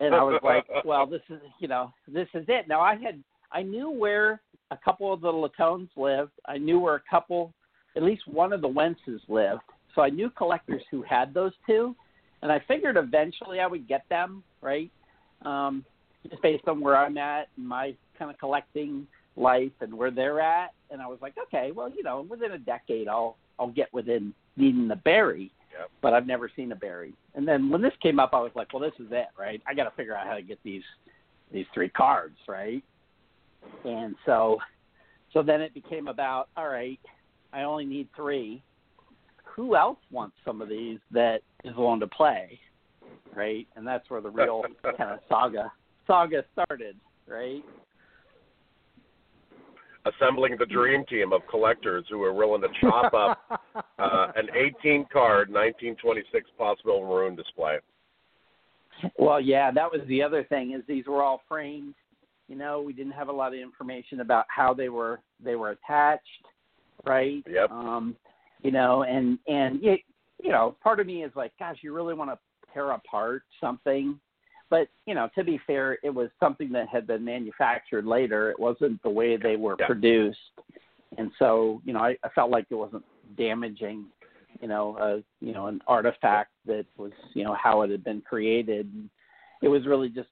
[0.00, 2.68] and I was like, well, this is, you know, this is it.
[2.68, 6.32] Now I had, I knew where a couple of the Latones lived.
[6.46, 7.52] I knew where a couple,
[7.96, 9.62] at least one of the Wentzes lived.
[9.94, 11.94] So I knew collectors who had those two
[12.42, 14.90] and I figured eventually I would get them, right?
[15.44, 15.84] Um,
[16.28, 20.40] just based on where I'm at, and my kind of collecting life, and where they're
[20.40, 20.72] at.
[20.90, 24.34] And I was like, okay, well, you know, within a decade, I'll I'll get within
[24.56, 25.50] needing the berry.
[25.78, 25.90] Yep.
[26.00, 27.12] But I've never seen a berry.
[27.34, 29.60] And then when this came up, I was like, well, this is it, right?
[29.66, 30.82] I got to figure out how to get these
[31.52, 32.82] these three cards, right?
[33.84, 34.58] And so,
[35.32, 37.00] so then it became about, all right,
[37.52, 38.62] I only need three
[39.44, 42.60] who else wants some of these that is willing to play,
[43.34, 43.66] right?
[43.74, 45.72] And that's where the real kind of saga
[46.06, 46.96] saga started,
[47.26, 47.64] right?
[50.06, 53.38] Assembling the dream team of collectors who are willing to chop up
[53.98, 54.48] uh, an
[54.80, 57.78] 18 card 1926 Pottsville Maroon display.
[59.18, 61.94] Well, yeah, that was the other thing is these were all framed.
[62.48, 65.70] You know, we didn't have a lot of information about how they were they were
[65.70, 66.22] attached,
[67.04, 67.42] right?
[67.50, 67.70] Yep.
[67.70, 68.16] Um,
[68.62, 69.96] you know, and and you,
[70.42, 72.38] you know, part of me is like, gosh, you really want to
[72.72, 74.18] tear apart something,
[74.70, 78.50] but you know, to be fair, it was something that had been manufactured later.
[78.50, 79.86] It wasn't the way they were Yeah.
[79.86, 80.38] produced,
[81.18, 83.04] and so you know, I, I felt like it wasn't
[83.36, 84.06] damaging
[84.60, 88.20] you know, a you know, an artifact that was, you know, how it had been
[88.20, 88.90] created.
[89.62, 90.28] It was really just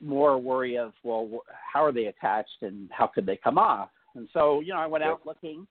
[0.00, 1.28] more worry of, well,
[1.72, 3.90] how are they attached and how could they come off?
[4.14, 5.66] And so, you know, I went out looking.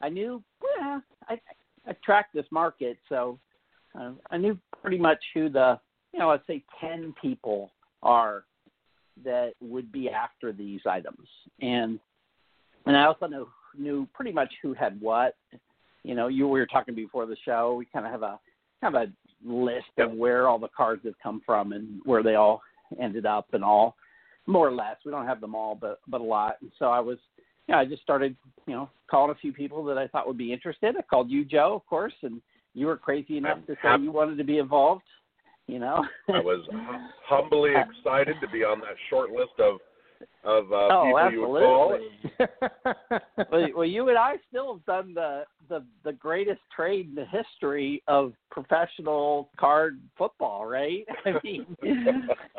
[0.00, 0.42] I knew,
[0.78, 1.40] yeah, I,
[1.86, 3.38] I tracked this market, so
[3.98, 5.78] uh, I knew pretty much who the,
[6.12, 7.70] you know, let's say ten people
[8.02, 8.44] are
[9.24, 11.28] that would be after these items,
[11.60, 11.98] and
[12.86, 15.36] and I also knew knew pretty much who had what
[16.02, 17.74] you know, you we were talking before the show.
[17.74, 18.38] We kind of have a
[18.80, 22.34] kind of a list of where all the cards have come from and where they
[22.34, 22.62] all
[23.00, 23.96] ended up and all,
[24.46, 24.96] more or less.
[25.04, 26.56] We don't have them all, but but a lot.
[26.62, 27.18] And so I was,
[27.68, 28.34] you know, I just started,
[28.66, 30.96] you know, calling a few people that I thought would be interested.
[30.96, 32.40] I called you, Joe, of course, and
[32.74, 35.02] you were crazy enough to say you wanted to be involved.
[35.70, 39.78] You know, I was hum- humbly excited to be on that short list of
[40.42, 41.98] of uh, oh, people you would call.
[42.38, 43.46] absolutely.
[43.50, 47.26] well, well, you and I still have done the, the the greatest trade in the
[47.26, 51.04] history of professional card football, right?
[51.26, 51.66] I mean,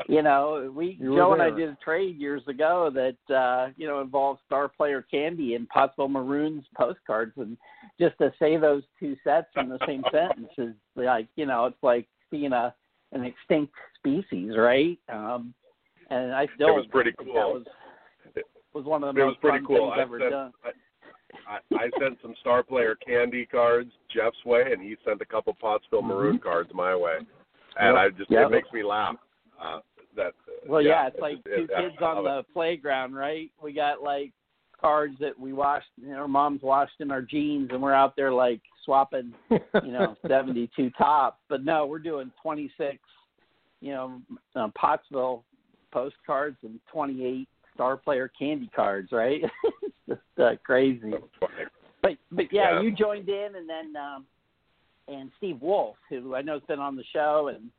[0.08, 3.88] you know, we You Joe and I did a trade years ago that uh, you
[3.88, 7.58] know involved star player candy and Pottsville Maroons postcards, and
[8.00, 11.84] just to say those two sets in the same sentence is like you know it's
[11.84, 12.74] like seeing a
[13.12, 14.98] an extinct species, right?
[15.12, 15.54] Um,
[16.10, 17.34] and I still It was pretty cool.
[17.34, 17.66] That was
[18.74, 19.90] was one of the It was most pretty fun cool.
[19.90, 20.52] things I ever sent, done.
[20.64, 25.26] I, I, I sent some star player candy cards Jeff's way, and he sent a
[25.26, 27.18] couple Pottsville Maroon cards my way,
[27.80, 28.48] and I just Yep.
[28.48, 29.16] it makes me laugh.
[29.62, 29.80] Uh,
[30.16, 33.14] that uh, Well, yeah, it's it like two it- I kids on love the playground,
[33.14, 33.52] right?
[33.62, 34.32] We got like
[34.80, 38.16] cards that we washed, you know, our moms washed in our jeans, and we're out
[38.16, 41.40] there like swapping, you know, seventy-two Topps.
[41.50, 42.98] But no, we're doing twenty-six,
[43.82, 44.22] you know,
[44.56, 45.44] um, Pottsville
[45.92, 49.42] postcards and twenty-eight star player candy cards, right?
[49.44, 51.00] it's just uh, crazy.
[51.08, 51.12] it.
[51.12, 51.64] That's funny.
[52.02, 52.82] But but yeah, Yeah.
[52.82, 54.26] you joined in, and then um,
[55.08, 57.70] and Steve Wolf, who I know has been on the show, and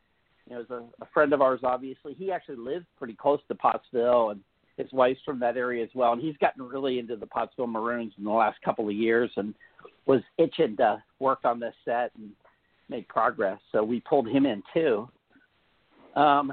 [0.48, 1.60] you know is a, a friend of ours.
[1.64, 4.40] Obviously, he actually lives pretty close to Pottsville, and
[4.83, 6.12] his wife's from that area as well.
[6.12, 9.55] And he's gotten really into the Pottsville Maroons in the last couple of years, and
[10.07, 12.31] was itching to work on this set and
[12.88, 13.59] make progress.
[13.71, 15.09] So we pulled him in too.
[16.16, 16.53] Um,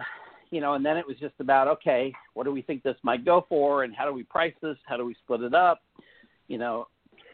[0.52, 3.26] you know, and then it was just about okay, what do we think this might
[3.26, 4.78] go for, and how do we price this?
[4.86, 5.82] How do we split it up?
[6.48, 6.88] You know,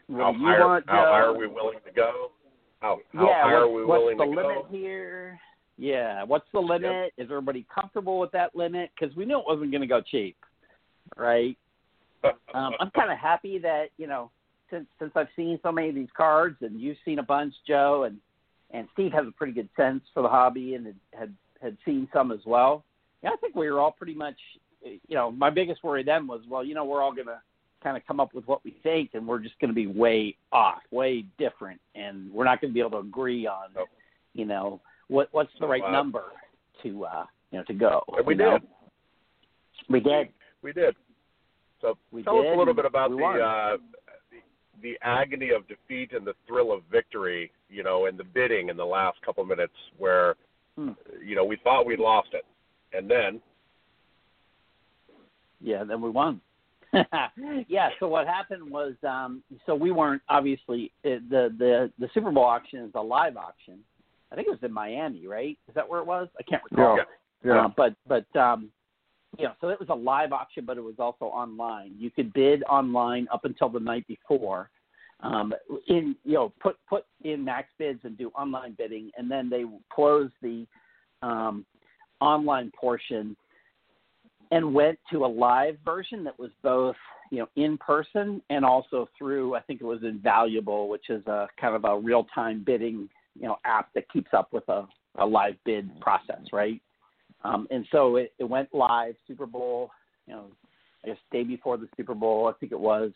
[0.07, 2.31] what How do you high, want, how high are we willing to go?
[2.79, 5.39] How, how yeah, high are what's, we what's willing the limit here?
[5.77, 7.13] Yeah, what's the limit?
[7.17, 8.91] Is everybody comfortable with that limit?
[8.97, 10.37] Because we knew it wasn't going to go cheap,
[11.17, 11.57] right?
[12.55, 14.31] Um, I'm kind of happy that you know
[14.71, 18.03] since since I've seen so many of these cards, and you've seen a bunch, Joe,
[18.03, 18.17] and
[18.71, 22.07] and Steve has a pretty good sense for the hobby, and had had, had seen
[22.13, 22.83] some as well.
[23.23, 24.37] Yeah, I think we were all pretty much,
[24.83, 27.41] you know, my biggest worry then was, well, you know, we're all going to
[27.83, 30.35] kind of come up with what we think, and we're just going to be way
[30.51, 33.87] off, way different, and we're not going to be able to agree on, Nope.
[34.33, 35.91] you know, what what's the right Wow.
[35.91, 36.23] number
[36.83, 38.03] to, uh, you know, to go.
[38.25, 38.57] We you know?
[38.59, 38.67] did.
[39.89, 40.29] We did.
[40.65, 40.95] We did.
[41.79, 43.77] So We tell us a little bit about the, uh,
[44.31, 44.39] the
[44.81, 47.51] the agony of defeat and the thrill of victory.
[47.69, 50.35] You know, and the bidding in the last couple of minutes where,
[50.75, 50.91] Hmm.
[51.23, 52.45] you know, we thought we'd lost it,
[52.93, 53.41] and then
[55.61, 56.41] Yeah, then we won.
[57.67, 57.89] yeah.
[57.99, 62.43] So what happened was, um, so we weren't obviously it, the the the Super Bowl
[62.43, 63.79] auction is a live auction.
[64.31, 65.57] I think it was in Miami, right?
[65.67, 66.27] Is that where it was?
[66.39, 66.97] I can't recall.
[66.97, 67.03] Yeah.
[67.43, 67.65] Yeah.
[67.65, 68.71] Uh, but but um,
[69.39, 71.93] you know, so it was a live auction, but it was also online.
[71.97, 74.69] You could bid online up until the night before.
[75.21, 75.53] Um,
[75.87, 79.63] in you know, put put in max bids and do online bidding, and then they
[79.93, 80.67] close the
[81.21, 81.65] um,
[82.19, 83.35] online portion
[84.51, 86.95] and went to a live version that was both
[87.31, 91.47] you know in person and also through I think it was Invaluable, which is a
[91.59, 94.85] kind of a real time bidding you know app that keeps up with a,
[95.17, 96.81] a live bid process, right?
[97.45, 99.91] Um, and so it, it went live Super Bowl,
[100.27, 100.45] you know,
[101.03, 103.11] I guess day before the Super Bowl, I think it was.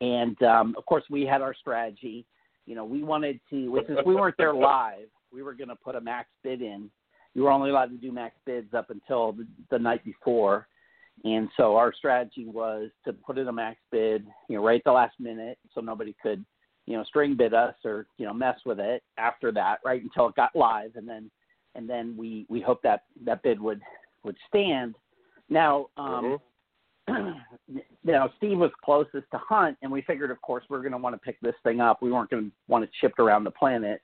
[0.00, 2.26] And um, of course, we had our strategy.
[2.66, 5.08] You know, we wanted to, is we weren't there live.
[5.32, 6.90] We were going to put a max bid in.
[7.34, 10.68] You were only allowed to do max bids up until the, the night before.
[11.24, 14.84] And so our strategy was to put in a max bid, you know, right at
[14.84, 16.44] the last minute, so nobody could,
[16.86, 20.28] you know, string bid us or you know mess with it after that, right until
[20.28, 21.30] it got live, and then
[21.74, 23.80] and then we we hope that that bid would
[24.24, 24.94] would stand.
[25.48, 26.38] Now, um,
[27.08, 30.92] you know, Steve was closest to Hunt, and we figured, of course, we are going
[30.92, 32.00] to want to pick this thing up.
[32.00, 34.00] We weren't going to want it shipped around the planet,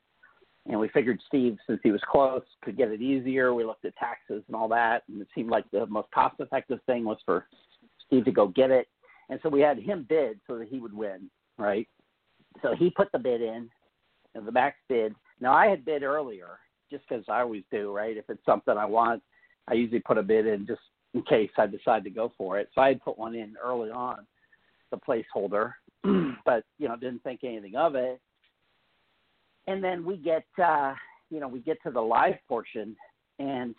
[0.66, 3.54] and we figured Steve, since he was close, could get it easier.
[3.54, 7.04] We looked at taxes and all that, and it seemed like the most cost-effective thing
[7.04, 7.46] was for
[8.06, 8.88] Steve to go get it,
[9.30, 11.88] and so we had him bid so that he would win, right?
[12.62, 13.70] So he put the bid in,
[14.35, 15.14] the max bid.
[15.40, 16.59] Now I had bid earlier,
[16.90, 18.16] just because I always do, right?
[18.16, 19.22] If it's something I want,
[19.68, 20.81] I usually put a bid in just
[21.14, 22.68] in case I decide to go for it.
[22.74, 24.26] So I had put one in early on,
[24.90, 25.72] the placeholder,
[26.44, 28.20] but you know didn't think anything of it.
[29.66, 30.94] And then we get, uh,
[31.31, 32.96] you know, we get to the live portion,
[33.38, 33.74] and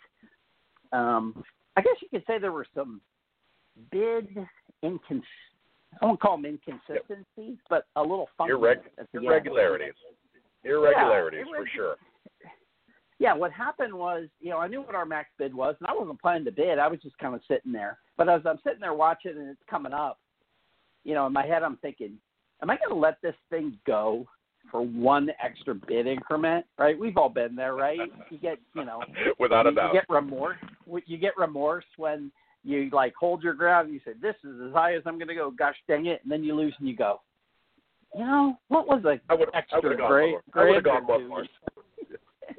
[0.92, 1.44] um,
[1.76, 3.00] I guess you could say there were some
[3.90, 4.34] bid
[4.82, 5.22] incons.
[6.00, 7.58] I won't call them inconsistencies, yep.
[7.68, 8.54] but a little funky.
[8.54, 8.80] Irreg-
[9.12, 9.92] irregularities.
[10.64, 11.96] Irregularities yeah, for sure
[13.18, 15.94] yeah, what happened was, you know, I knew what our max bid was, and I
[15.94, 16.78] wasn't planning to bid.
[16.78, 17.98] I was just kind of sitting there.
[18.16, 20.18] But as I'm sitting there watching and it's coming up,
[21.04, 22.18] you know, in my head I'm thinking,
[22.62, 24.26] am I going to let this thing go
[24.70, 26.64] for one extra bid increment?
[26.78, 26.98] Right?
[26.98, 27.98] We've all been there, right?
[28.30, 29.00] You get, you know,
[29.38, 30.58] without a doubt, you get remorse.
[31.06, 32.30] You get remorse when
[32.64, 35.28] you like hold your ground and you say, "This is as high as I'm going
[35.28, 36.20] to go." Gosh dang it!
[36.22, 37.20] And then you lose and you go,
[38.14, 40.34] you know, what was a I would, extra I gone great?
[40.54, 41.44] I would have gone one more.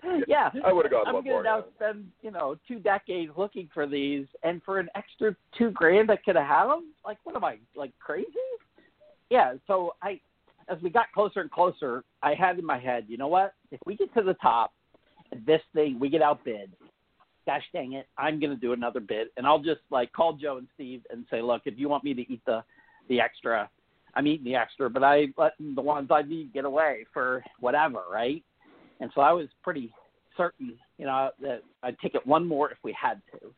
[0.28, 1.64] yeah, I would have gone I'm one gonna now yeah.
[1.76, 6.18] spend you know two decades looking for these, and for an extra two grand, I
[6.18, 6.94] could have had them.
[7.06, 8.28] Like, what am I like crazy?
[9.30, 9.54] Yeah.
[9.68, 10.20] So I,
[10.70, 13.54] as we got closer and closer, I had in my head, you know what?
[13.72, 14.74] If we get to the top,
[15.46, 16.72] this thing we get outbid.
[17.46, 18.08] Gosh dang it!
[18.18, 21.42] I'm gonna do another bid, and I'll just like call Joe and Steve and say,
[21.42, 22.64] look, if you want me to eat the
[23.10, 23.70] the extra,
[24.16, 28.04] I'm eating the extra, but I let the ones I need get away for whatever,
[28.10, 28.42] right?
[29.00, 29.94] And so I was pretty
[30.38, 33.54] certain, you know, that I'd take it one more if we had to,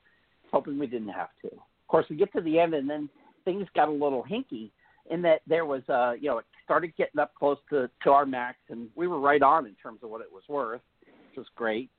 [0.52, 1.48] hoping we didn't have to.
[1.48, 3.10] Of course, we get to the end, and then
[3.44, 4.72] things got a little hinky
[5.12, 8.26] in that there was, uh, you know, it started getting up close to, to our
[8.26, 11.46] max, and we were right on in terms of what it was worth, which was
[11.56, 11.90] great.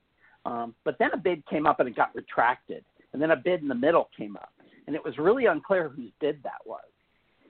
[0.44, 3.62] Um, but then a bid came up and it got retracted, and then a bid
[3.62, 4.52] in the middle came up,
[4.86, 6.84] and it was really unclear whose bid that was,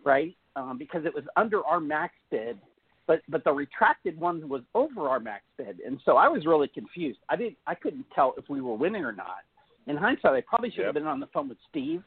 [0.05, 0.37] right?
[0.57, 2.59] Um, because it was under our max bid,
[3.07, 6.69] but but the retracted one was over our max bid, and so I was really
[6.69, 7.19] confused.
[7.29, 9.45] I didn't I couldn't tell if we were winning or not.
[9.87, 10.87] In hindsight, I probably should yep.
[10.87, 12.03] have been on the phone with Steve,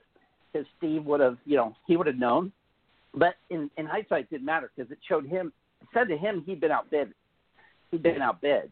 [0.51, 2.51] because Steve would have you know he would have known.
[3.13, 6.43] But in in hindsight, it didn't matter because it showed him it said to him
[6.45, 7.13] he'd been outbid.
[7.91, 8.71] He'd been outbid,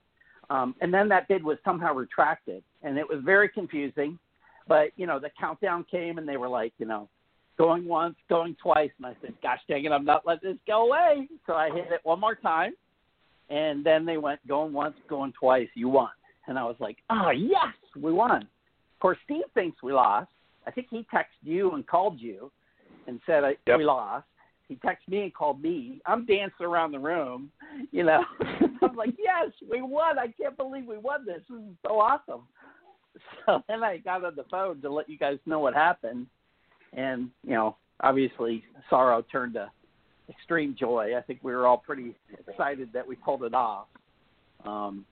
[0.49, 4.19] um, and then that bid was somehow retracted, and it was very confusing.
[4.67, 7.09] But you know the countdown came, and they were like, you know,
[7.58, 10.88] going once, going twice, and I said, "Gosh dang it, I'm not letting this go
[10.88, 12.74] away." So I hit it one more time,
[13.50, 15.70] and then they went going once, going twice.
[15.74, 16.12] You won,
[16.48, 20.30] and I was like, "Oh yes, we won." Of course, Steve thinks we lost.
[20.65, 22.52] I think he texted you and called you,
[23.08, 23.78] and said yep.
[23.78, 24.26] we lost.
[24.67, 26.02] He texted me and called me.
[26.06, 27.50] I'm dancing around the room,
[27.91, 28.24] you know.
[28.82, 30.20] I'm like, "Yes, we won!
[30.20, 31.41] I can't believe we won this.
[31.50, 32.43] This is so awesome."
[33.48, 36.28] So then I got on the phone to let you guys know what happened
[36.93, 39.69] and you know, obviously sorrow turned to
[40.30, 41.13] extreme joy.
[41.17, 42.15] I think we were all pretty
[42.47, 43.88] excited that we pulled it off.
[44.65, 45.06] Um,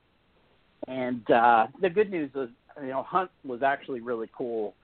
[0.87, 2.49] and uh, the good news is,
[2.81, 4.75] you know, Hunt was actually really cool.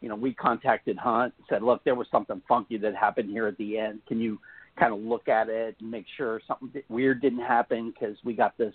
[0.00, 3.56] You know, we contacted Hunt, said, "Look, there was something funky that happened here at
[3.58, 4.00] the end.
[4.06, 4.38] Can you
[4.78, 7.92] kind of look at it and make sure something weird didn't happen?
[7.92, 8.74] Because we got this,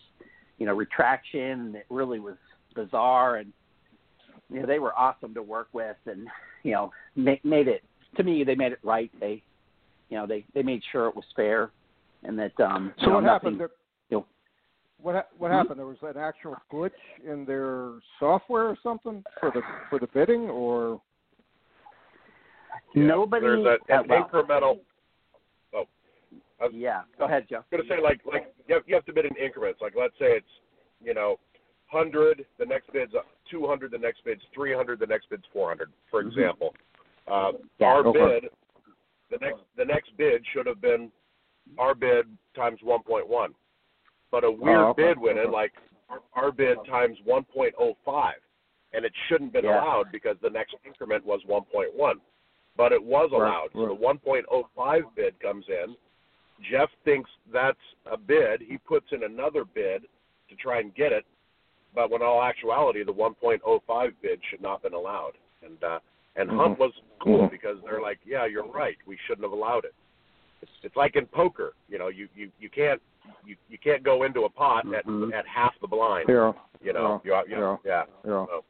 [0.58, 2.38] you know, retraction, and it really was
[2.76, 3.52] bizarre." And
[4.50, 6.28] you know, they were awesome to work with, and
[6.64, 7.84] you know, made, made it
[8.18, 8.44] to me.
[8.44, 9.12] They made it right.
[9.20, 9.42] They,
[10.10, 11.72] you know, they they made sure it was fair,
[12.24, 12.60] and that.
[12.60, 13.60] um So you know, what nothing, happened?
[13.60, 13.70] There,
[14.10, 14.26] you know,
[15.02, 15.56] what ha- what Mhm.
[15.56, 15.80] happened?
[15.80, 16.92] There was an actual glitch
[17.24, 21.02] in their software or something for the for the bidding, or
[22.94, 23.46] Yeah, Nobody.
[23.46, 24.80] There's a, uh, an well, incremental.
[25.74, 25.86] Oh,
[26.60, 27.64] was Yeah, go ahead, Joe.
[27.72, 29.82] going to say like like you have, you have to bid in increments.
[29.82, 30.48] Like let's say it's
[31.02, 31.40] you know
[31.86, 33.14] hundred, the next bid's
[33.50, 36.28] two hundred, the next bid's three hundred, the next bid's four hundred, for Mhm.
[36.28, 36.76] example.
[37.28, 38.42] Uh, Yeah, our go it.
[38.44, 38.52] bid,
[39.30, 41.12] the next the next bid should have been
[41.78, 42.26] our bid
[42.56, 43.54] times one point one,
[44.32, 45.04] but a weird Oh, okay.
[45.04, 45.74] bid went in like
[46.10, 48.42] our, our bid times one point oh five,
[48.94, 49.80] and it shouldn't been Yeah.
[49.82, 52.20] allowed because the next increment was one point one,
[52.76, 53.72] but it was Right, allowed.
[53.74, 55.96] So the one point oh five bid comes in.
[56.62, 58.62] Jeff thinks that's a bid.
[58.62, 60.08] He puts in another bid
[60.50, 61.26] to try and get it,
[61.96, 65.34] but when all actuality, the 1.05 bid should not have been allowed.
[65.64, 66.00] And uh,
[66.36, 66.58] and Mhm.
[66.58, 67.52] Hunt was cool Mhm.
[67.52, 69.94] because they're like, yeah, you're right, we shouldn't have allowed it.
[70.62, 73.02] It's it's like in poker, you know, you you you can't
[73.46, 75.30] you you can't go into a pot Mhm.
[75.34, 76.30] at at half the blind.
[76.30, 76.54] Yeah.
[76.82, 78.06] You know, you, you know, yeah.
[78.24, 78.46] Yeah.
[78.46, 78.64] So,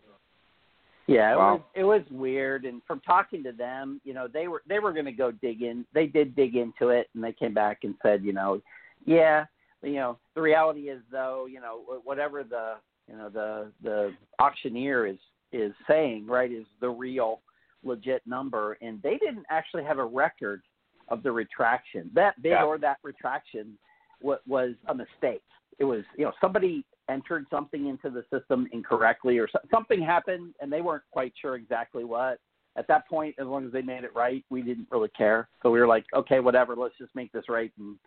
[1.05, 1.53] Yeah, it Wow.
[1.53, 2.65] was it was weird.
[2.65, 5.61] And from talking to them, you know, they were they were going to go dig
[5.61, 5.86] in.
[5.93, 8.61] They did dig into it, and they came back and said, you know,
[9.05, 9.45] yeah,
[9.82, 12.76] you know, the reality is though, you know, whatever the
[13.10, 15.18] you know the the auctioneer is
[15.51, 17.41] is saying, right, is the real
[17.84, 20.62] legit number, and they didn't actually have a record
[21.07, 22.12] of the retraction.
[22.14, 22.64] That bid Yeah.
[22.66, 23.78] or that retraction
[24.22, 25.41] wa- was a mistake.
[25.80, 30.53] It was, you know, somebody entered something into the system incorrectly or so, something happened
[30.60, 32.39] and they weren't quite sure exactly what.
[32.76, 35.49] At that point, as long as they made it right, we didn't really care.
[35.64, 37.97] So we were like, okay, whatever, let's just make this right and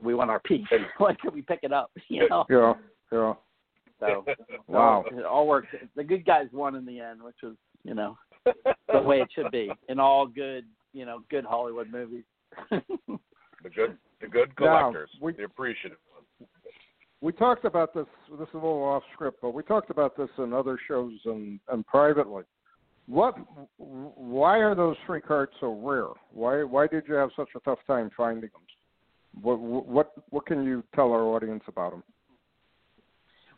[0.00, 0.66] we want our piece.
[1.00, 1.90] like, can we pick it up?
[2.08, 2.46] You know?
[2.48, 2.74] Yeah.
[3.12, 3.34] Yeah.
[4.00, 4.24] So
[4.68, 5.04] Wow.
[5.10, 5.74] it all worked.
[5.96, 8.16] The good guys won in the end, which was, you know,
[8.92, 12.22] the way it should be in all good, you know, good Hollywood movies.
[12.70, 15.98] the good the good Now, collectors, we- the appreciative.
[16.14, 16.50] Ones.
[17.20, 18.06] We talked about this.
[18.38, 21.58] This is a little off script, but we talked about this in other shows and
[21.68, 22.44] and privately.
[23.06, 23.34] What?
[23.78, 26.08] Why are those three cards so rare?
[26.32, 26.62] Why?
[26.62, 28.62] Why did you have such a tough time finding them?
[29.42, 29.58] What?
[29.58, 30.12] What?
[30.30, 32.04] What can you tell our audience about them?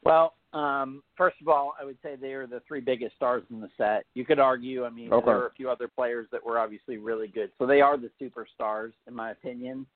[0.03, 3.61] Well, um, first of all, I would say they are the three biggest stars in
[3.61, 4.05] the set.
[4.15, 5.27] You could argue, I mean, Okay.
[5.27, 7.53] there were a few other players that were obviously really good.
[7.59, 9.87] So they are the superstars, in my opinion,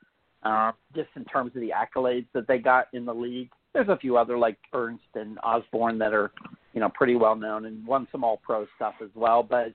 [0.42, 3.50] uh, just in terms of the accolades that they got in the league.
[3.72, 6.30] There's a few other like Ernst and Osborn that are,
[6.74, 9.42] you know, pretty well known and won some All Pro stuff as well.
[9.42, 9.72] But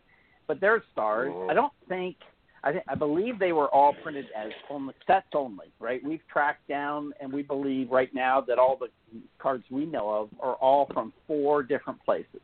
[0.48, 1.34] but they're stars.
[1.50, 2.16] I don't think
[2.64, 6.04] I think I believe they were all printed as only sets only, right?
[6.04, 8.88] We've tracked down and we believe right now that all the
[9.40, 12.42] cards we know of are all from four different places.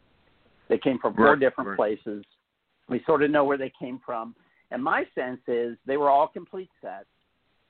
[0.67, 1.77] They came from four Right, different right.
[1.77, 2.23] places.
[2.89, 4.35] We sort of know where they came from.
[4.71, 7.05] And my sense is they were all complete sets.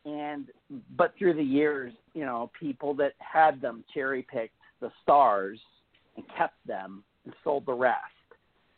[0.06, 0.50] And
[0.96, 5.60] but through the years, you know, people that had them cherry picked the stars
[6.16, 8.00] and kept them and sold the rest.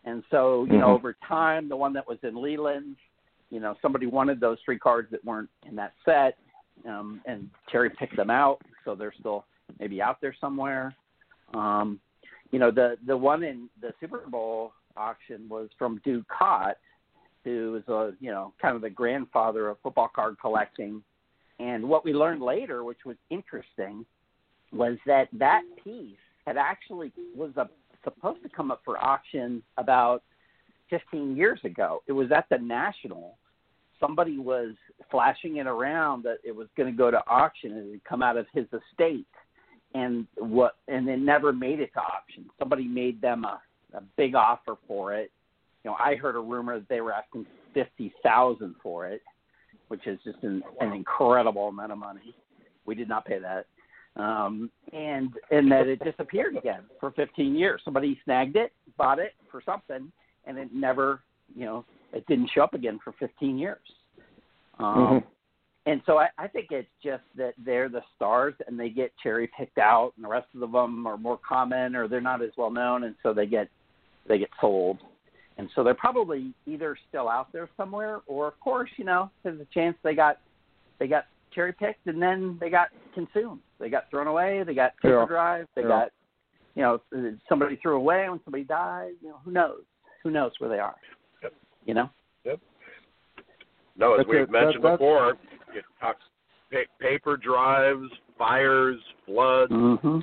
[0.06, 0.96] And so, you know, Mhm.
[0.96, 2.98] over time, the one that was in Leland's,
[3.50, 6.38] you know, somebody wanted those three cards that weren't in that set,
[6.86, 9.46] um, and cherry picked them out, so they're still
[9.80, 10.96] maybe out there somewhere.
[11.54, 12.00] Um,
[12.52, 16.78] you know, the the one in the Super Bowl auction was from Ducat,
[17.44, 21.02] who is a you know kind of the grandfather of football card collecting.
[21.60, 24.06] And what we learned later, which was interesting,
[24.72, 27.68] was that that piece had actually was a,
[28.04, 30.24] supposed to come up for auction about
[30.90, 32.04] 15 years ago.
[32.08, 33.38] It was at the National.
[34.00, 34.76] Somebody was
[35.10, 38.22] flashing it around that it was going to go to auction and it would come
[38.22, 39.28] out of his estate,
[39.94, 42.46] and what and it never made it to auction.
[42.60, 43.62] Somebody made them a,
[43.94, 45.32] a big offer for it.
[45.84, 49.22] You know, I heard a rumor that they were asking fifty thousand for it,
[49.88, 52.36] which is just an, an incredible amount of money.
[52.86, 53.66] We did not pay that
[54.18, 57.82] um, and and that it disappeared again for 15 years.
[57.86, 60.12] Somebody snagged it, bought it for something,
[60.46, 61.22] and it never,
[61.56, 63.80] you know, it didn't show up again for 15 years.
[64.80, 65.24] Um, Mhm.
[65.88, 69.50] And so I, I think it's just that they're the stars and they get cherry
[69.58, 72.70] picked out, and the rest of them are more common or they're not as well
[72.70, 73.70] known, and so they get
[74.28, 75.00] they get sold.
[75.58, 79.60] And so they're probably either still out there somewhere, or of course, you know, there's
[79.62, 80.40] a chance they got
[81.00, 81.24] they got
[81.56, 83.62] cherry picked and then they got consumed.
[83.80, 84.64] They got thrown away.
[84.64, 85.26] They got paper Yeah.
[85.26, 85.68] drive.
[85.74, 85.88] They Yeah.
[85.88, 86.12] got,
[86.76, 87.02] you know,
[87.48, 89.14] somebody threw away when somebody died.
[89.22, 89.84] You know, who knows?
[90.24, 90.96] Who knows where they are?
[91.42, 91.54] Yep.
[91.86, 92.10] You know.
[92.44, 92.60] Yep.
[93.96, 94.50] No, as That's we've it.
[94.52, 95.38] Mentioned that's- before,
[95.76, 96.22] it talks
[96.72, 100.20] pa- paper drives, fires, floods, Mm-hmm.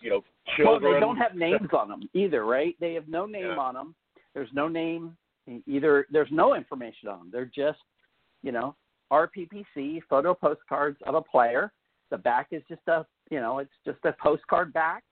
[0.00, 0.22] you know,
[0.58, 2.76] Well, they don't have names on them either, right?
[2.80, 3.56] They have no name Yeah.
[3.58, 3.94] on them.
[4.34, 5.16] There's no name
[5.66, 6.06] either.
[6.10, 7.30] There's no information on them.
[7.32, 7.78] They're just,
[8.42, 8.74] you know,
[9.10, 11.72] RPPC photo postcards of a player.
[12.10, 15.04] The back is just a, you know, it's just a postcard back.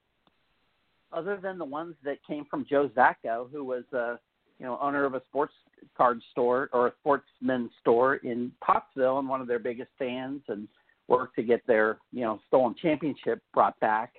[1.12, 4.18] Other than the ones that came from Joe Zacco, who was a,
[4.60, 5.54] you know, owner of a sports
[5.96, 10.68] card store or a sportsman store in Pottsville and one of their biggest fans, and
[11.08, 14.12] worked to get their, you know, stolen championship brought back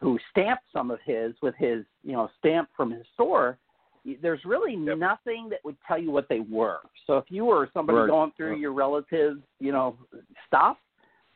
[0.00, 3.58] who stamped some of his with his, you know, stamp from his store,
[4.20, 4.98] there's really Yep.
[4.98, 6.80] nothing that would tell you what they were.
[7.06, 8.08] So if you were somebody Right.
[8.08, 8.58] going through Yeah.
[8.58, 9.96] your relatives, you know,
[10.46, 10.76] stuff,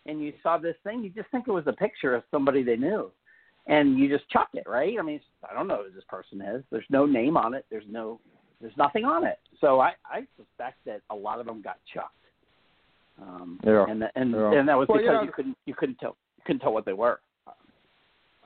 [0.05, 2.77] and you saw this thing, you just think it was a picture of somebody they
[2.77, 3.11] knew,
[3.67, 4.99] and you just chuck it, right?
[4.99, 6.63] I mean, I don't know who this person is.
[6.71, 7.65] There's no name on it.
[7.71, 8.21] There's no,
[8.61, 9.39] there's nothing on it.
[9.61, 12.15] So I, I suspect that a lot of them got chucked.
[13.21, 13.85] Um, Yeah.
[13.89, 14.53] And and Yeah.
[14.53, 16.85] and that was Well, you because know- you couldn't you couldn't tell couldn't tell what
[16.85, 17.21] they were.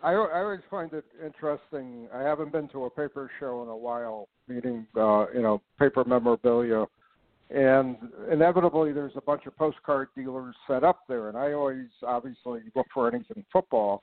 [0.02, 2.08] I, I always find it interesting.
[2.12, 6.02] I haven't been to a paper show in a while, meaning uh, you know paper
[6.04, 6.86] memorabilia,
[7.50, 7.96] and
[8.30, 12.86] inevitably there's a bunch of postcard dealers set up there, and I always obviously look
[12.92, 14.02] for anything football,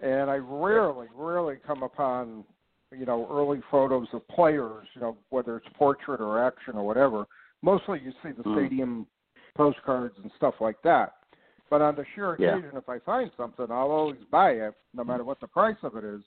[0.00, 2.44] and I rarely, rarely come upon
[2.92, 7.26] you know early photos of players, you know whether it's portrait or action or whatever.
[7.62, 8.54] Mostly you see the Mm.
[8.54, 9.06] stadium
[9.54, 11.14] postcards and stuff like that.
[11.70, 12.54] But on the sheer Yeah.
[12.54, 15.96] occasion, if I find something, I'll always buy it, no matter what the price of
[15.96, 16.22] it is,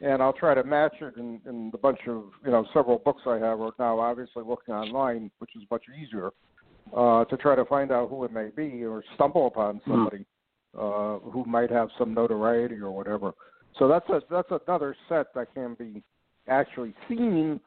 [0.00, 3.22] and I'll try to match it in, in the bunch of you know several books
[3.26, 3.60] I have.
[3.60, 6.30] Or now, obviously, looking online, which is much easier,
[6.92, 10.24] uh, to try to find out who it may be or stumble upon somebody
[10.78, 13.32] uh, who might have some notoriety or whatever.
[13.78, 16.02] So that's a that's another set that can be
[16.48, 17.60] actually seen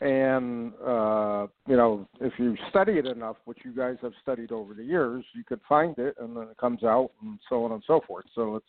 [0.00, 4.74] and uh you know if you study it enough which you guys have studied over
[4.74, 7.82] the years you could find it and then it comes out and so on and
[7.86, 8.66] so forth so it's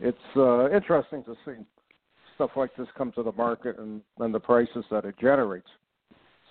[0.00, 1.64] it's uh interesting to see
[2.34, 5.68] stuff like this come to the market and and the prices that it generates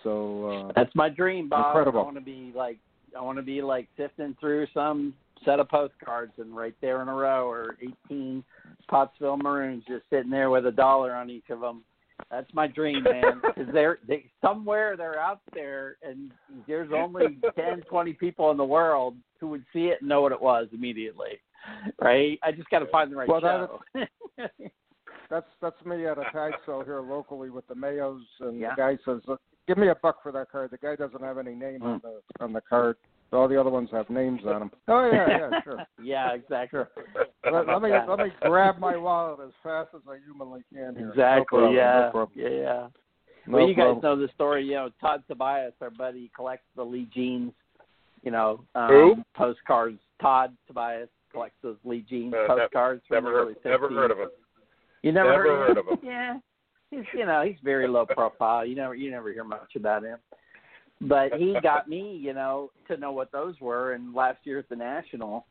[0.04, 1.68] so uh That's my dream, Bob.
[1.68, 2.02] Incredible.
[2.02, 2.78] I want to be like
[3.18, 5.14] I want to be like sifting through some
[5.46, 7.78] set of postcards and right there in a row are
[8.10, 8.44] 18
[8.90, 11.84] Pottsville Maroons just sitting there with a dollar on each of them.
[12.30, 13.42] That's my dream, man.
[13.56, 16.32] Because they're they, somewhere they're out there, and
[16.68, 20.32] there's only 10, 20 people in the world who would see it and know what
[20.32, 21.40] it was immediately,
[22.02, 22.40] right?
[22.44, 23.82] I just got to find the right Well, show.
[25.30, 28.72] that's that's me at a tag sale here locally with the Mayos, and Yeah.
[28.72, 29.22] the guy says,
[29.68, 32.02] "Give me a buck for that card." The guy doesn't have any name on Mm.
[32.04, 32.98] the on the card.
[33.34, 34.72] All the other ones have names on them.
[34.88, 35.86] Oh yeah, yeah, sure.
[36.02, 36.80] yeah, exactly.
[36.80, 36.90] Sure.
[37.52, 41.10] Let, let me let me grab my wallet as fast as I humanly can here.
[41.10, 41.60] Exactly.
[41.62, 42.12] No yeah.
[42.14, 42.50] No yeah.
[42.50, 42.88] Yeah.
[43.46, 44.64] No well, you guys know the story.
[44.66, 47.52] You know, Todd Tobias, our buddy, collects the Lee Jeans.
[48.24, 49.16] You know, um, Who?
[49.36, 50.00] postcards.
[50.22, 53.90] Todd Tobias collects those Lee Jeans Uh, ne- postcards from Never the early heard, never
[53.90, 54.30] heard of him.
[55.02, 56.06] You never, Never heard, heard of of him?
[56.08, 56.38] yeah,
[56.90, 58.66] he's you know he's very low profile.
[58.66, 60.20] You never you never hear much about him.
[61.08, 63.94] But he got me, you know, to know what those were.
[63.94, 65.46] And last year at the National,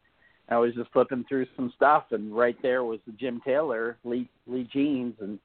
[0.48, 4.28] I was just flipping through some stuff, and right there was the Jim Taylor Lee
[4.46, 5.38] Lee jeans, and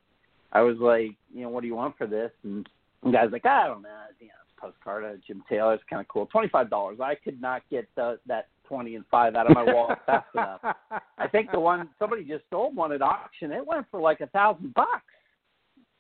[0.51, 2.31] I was like, you know, what do you want for this?
[2.43, 2.67] And
[3.03, 3.89] the guy's like, I don't know,
[4.19, 5.75] you know, it's postcard of Jim Taylor.
[5.75, 6.25] It's kind of cool.
[6.25, 6.99] Twenty five dollars.
[7.01, 10.61] I could not get the, that twenty and five out of my wallet fast enough.
[11.17, 13.51] I think the one somebody just sold one at auction.
[13.51, 15.03] It went for like a thousand bucks.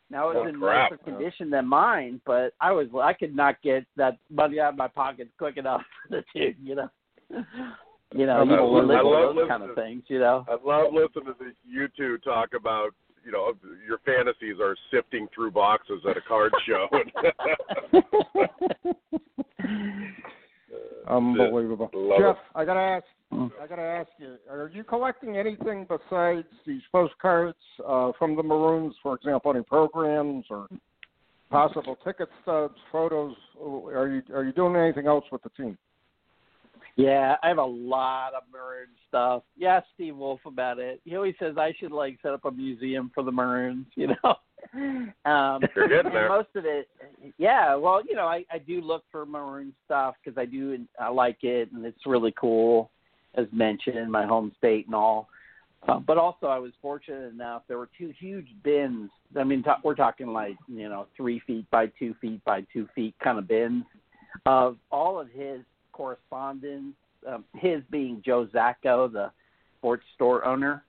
[0.09, 0.91] Now it was Oh, in crap.
[0.91, 4.77] nicer condition than mine, but I was I could not get that money out of
[4.77, 6.89] my pocket quick enough for the two, you know.
[8.15, 10.19] You know, you, you love- live I with love those kind of listening- things, you
[10.19, 10.45] know.
[10.47, 12.91] I love listening to you two talk about,
[13.25, 13.51] you know,
[13.85, 16.87] your fantasies are sifting through boxes at a card show.
[21.07, 21.89] Unbelievable.
[21.93, 22.57] Love Jeff, it.
[22.57, 23.05] I gotta ask.
[23.31, 23.51] Mm.
[23.61, 28.95] I gotta ask you: Are you collecting anything besides these postcards uh, from the Maroons?
[29.01, 30.67] For example, any programs or
[31.49, 33.35] possible ticket stubs, photos?
[33.61, 35.77] Are you are you doing anything else with the team?
[36.97, 39.43] Yeah, I have a lot of Maroon stuff.
[39.55, 40.99] Yeah, Steve Wolf about it.
[41.05, 44.35] He always says I should like set up a museum for the Maroons, you know.
[44.73, 46.29] Um, You're getting there.
[46.29, 46.87] most of it,
[47.37, 47.75] yeah.
[47.75, 51.43] Well, you know, I, I do look for Maroon stuff because I do I like
[51.43, 52.91] it and it's really cool,
[53.35, 55.27] as mentioned in my home state and all.
[55.87, 57.63] Uh, but also, I was fortunate enough.
[57.67, 59.09] There were two huge bins.
[59.37, 62.87] I mean, ta- we're talking like you know three feet by two feet by two
[62.95, 63.83] feet kind of bins
[64.45, 65.61] of all of his
[65.93, 66.95] correspondence.
[67.27, 69.31] Um, his being Joe Zacco, the
[69.77, 70.83] sports store owner.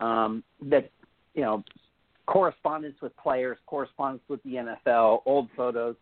[0.00, 0.90] Um, that
[1.34, 1.64] you know
[2.28, 5.96] correspondence with players, correspondence with the NFL, old photos.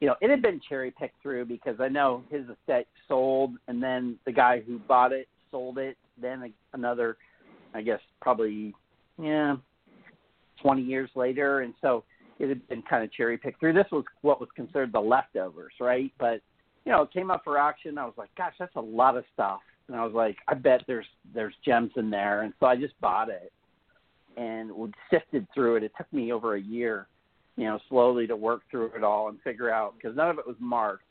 [0.00, 3.82] You know, it had been cherry picked through because I know his estate sold, and
[3.82, 5.96] then the guy who bought it sold it.
[6.20, 7.16] Then another,
[7.74, 8.74] I guess, probably
[9.20, 9.56] yeah,
[10.60, 12.04] twenty years later, and so
[12.38, 13.72] it had been kind of cherry picked through.
[13.72, 16.12] This was what was considered the leftovers, right?
[16.18, 16.40] But
[16.84, 17.98] you know, it came up for auction.
[17.98, 20.82] I was like, gosh, that's a lot of stuff, and I was like, I bet
[20.86, 23.52] there's there's gems in there, and so I just bought it
[24.36, 24.70] and
[25.10, 25.82] sifted through it.
[25.82, 27.06] It took me over a year,
[27.56, 30.46] you know, slowly to work through it all and figure out because none of it
[30.46, 31.04] was marked,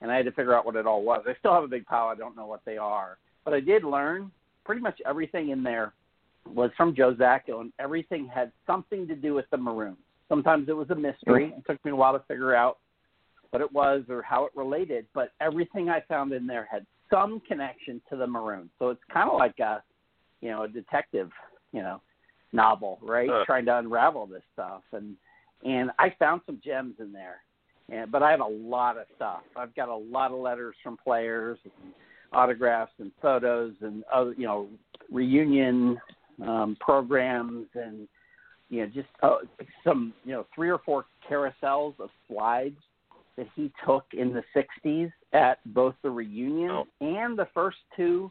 [0.00, 1.24] and I had to figure out what it all was.
[1.26, 2.08] I still have a big pile.
[2.08, 4.30] I don't know what they are, but I did learn
[4.64, 5.92] pretty much everything in there
[6.46, 9.98] was from Joe Zacco, and everything had something to do with the Maroons.
[10.28, 11.52] Sometimes it was a mystery.
[11.56, 12.78] It took me a while to figure out
[13.50, 17.40] what it was or how it related, but everything I found in there had some
[17.48, 18.70] connection to the Maroons.
[18.78, 19.82] So it's kind of like a,
[20.40, 21.30] you know, a detective,
[21.72, 22.00] you know,
[22.52, 23.28] novel, right?
[23.30, 23.44] Huh.
[23.46, 25.16] Trying to unravel this stuff, and
[25.64, 27.42] and I found some gems in there.
[27.90, 29.40] And, but I have a lot of stuff.
[29.56, 31.92] I've got a lot of letters from players, and
[32.32, 34.68] autographs and photos, and other, you know,
[35.10, 35.98] reunion
[36.42, 38.08] um, programs and
[38.68, 39.38] you know just uh,
[39.84, 42.78] some you know three or four carousels of slides
[43.36, 46.86] that he took in the 60s at both the reunion Oh.
[47.00, 48.30] and the first two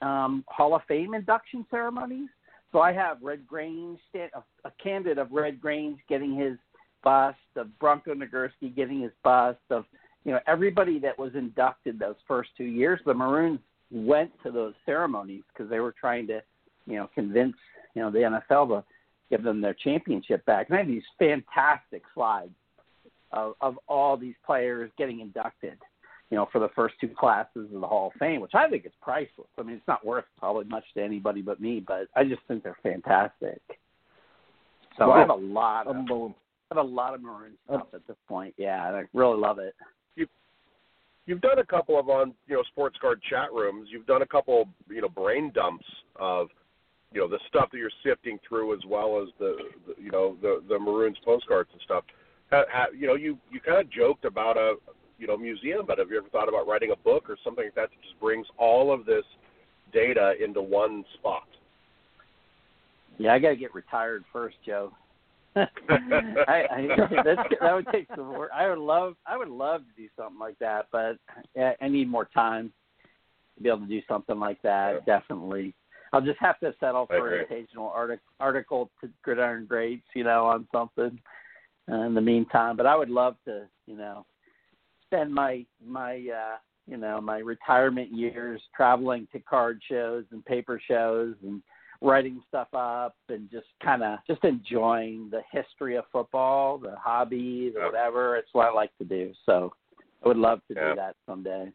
[0.00, 2.28] um, Hall of Fame induction ceremonies.
[2.74, 6.58] So I have Red Grange, a, a candid of Red Grange getting his
[7.04, 9.84] bust, of Bronco Nagurski getting his bust, of
[10.24, 12.98] you know everybody that was inducted those first two years.
[13.06, 13.60] The Maroons
[13.92, 16.42] went to those ceremonies because they were trying to,
[16.88, 17.54] you know, convince
[17.94, 18.84] you know the NFL to
[19.30, 20.68] give them their championship back.
[20.68, 22.50] And I have these fantastic slides
[23.30, 25.78] of, of all these players getting inducted,
[26.34, 28.84] you know, for the first two classes of the Hall of Fame, which I think
[28.84, 29.46] is priceless.
[29.56, 32.64] I mean, it's not worth probably much to anybody but me, but I just think
[32.64, 33.62] they're fantastic.
[34.98, 35.94] So I have a lot of.
[35.94, 38.52] I have a lot of Maroon stuff at this point.
[38.56, 39.76] Yeah, and I really love it.
[41.26, 43.88] You've done a couple of on you know sports card chat rooms.
[43.92, 46.48] You've done a couple you know brain dumps of
[47.12, 49.56] you know the stuff that you're sifting through as well as the,
[49.86, 52.02] the you know the the Maroons postcards and stuff.
[52.50, 54.74] Ha, ha, you know you you kind of joked about a
[55.24, 57.74] you know museum, but have you ever thought about writing a book or something like
[57.76, 59.24] that that just brings all of this
[59.90, 61.48] data into one spot?
[63.16, 64.92] Yeah, I got to get retired first, Joe.
[65.56, 65.66] I,
[66.48, 66.88] I
[67.24, 68.50] that's, that would take some work.
[68.54, 71.16] I would love I would love to do something like that, but
[71.56, 72.70] I, I need more time
[73.56, 75.04] to be able to do something like that.
[75.06, 75.20] Yeah.
[75.20, 75.72] Definitely,
[76.12, 80.44] I'll just have to settle for an occasional artic, article to Gridiron Greats, you know,
[80.44, 81.18] on something
[81.90, 82.76] uh, in the meantime.
[82.76, 84.26] But I would love to, you know,
[85.14, 86.56] spend my my uh,
[86.86, 91.62] you know my retirement years traveling to card shows and paper shows and
[92.00, 97.70] writing stuff up and just kind of just enjoying the history of football, the hobby,
[97.72, 97.86] the Yeah.
[97.86, 98.36] whatever.
[98.36, 99.32] It's what I like to do.
[99.46, 99.72] So
[100.22, 100.90] I would love to Yeah.
[100.90, 101.72] do that someday.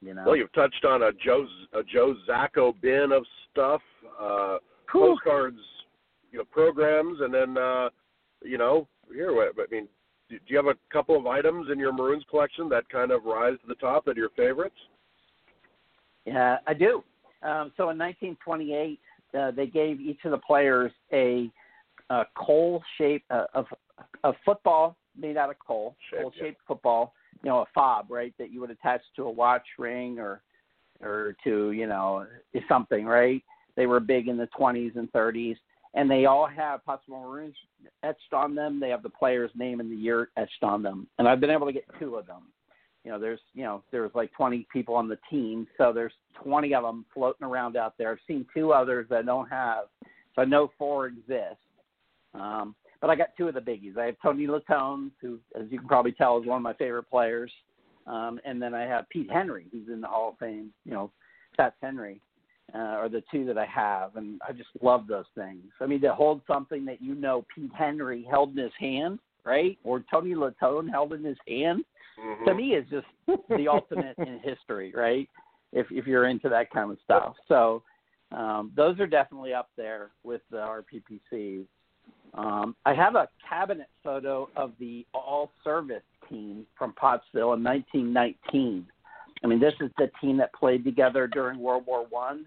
[0.00, 3.82] You know, Well, you've touched on a Joe a Joe Zacco bin of stuff,
[4.18, 4.58] uh,
[4.92, 5.00] Whew.
[5.16, 5.60] postcards,
[6.32, 7.90] you know, programs, and then uh,
[8.42, 9.34] you know, here.
[9.34, 9.86] what- I mean,
[10.30, 13.24] do do you have a couple of items in your Maroons collection that kind of
[13.24, 14.76] rise to the top that are your favorites?
[16.24, 17.02] Yeah, I do.
[17.42, 19.00] Um, so in 1928,
[19.38, 21.50] uh, they gave each of the players a,
[22.10, 23.66] a coal shape uh, of
[24.24, 26.42] a football made out of coal, Shape, coal yeah.
[26.42, 27.14] shaped football.
[27.42, 30.42] You know, a fob, right, that you would attach to a watch ring or
[31.00, 32.26] or to you know
[32.68, 33.42] something, right?
[33.76, 35.56] They were big in the 20s and 30s,
[35.94, 37.56] and they all have Pottsville Maroons
[38.02, 38.80] etched on them.
[38.80, 41.66] They have the player's name and the year etched on them, and I've been able
[41.66, 42.42] to get two of them
[43.04, 46.12] you know, there's you know there's like 20 people on the team, so there's
[46.42, 48.10] 20 of them floating around out there.
[48.10, 49.84] I've seen two others that don't have,
[50.34, 51.60] so I know four exist.
[52.34, 53.96] Um, but I got two of the biggies.
[53.96, 57.10] I have Tony Latone, who, as you can probably tell, is one of my favorite
[57.10, 57.50] players,
[58.06, 60.70] um, and then I have Pete Henry, who's in the Hall of Fame.
[60.84, 61.10] You know,
[61.56, 62.20] Fats Henry.
[62.74, 65.64] Uh, are the two that I have, and I just love those things.
[65.80, 69.76] I mean, to hold something that you know Pete Henry held in his hand, right,
[69.82, 71.84] or Tony Latone held in his hand,
[72.18, 72.44] Mm-hmm.
[72.44, 73.06] to me is just
[73.48, 75.28] the ultimate in history, right?
[75.72, 77.34] If if you're into that kind of stuff.
[77.48, 77.82] So
[78.32, 81.64] um, those are definitely up there with the RPPCs.
[82.34, 88.86] Um, I have a cabinet photo of the all service team from Pottsville in 1919.
[89.42, 92.44] I mean, this is the team that played together during World War One,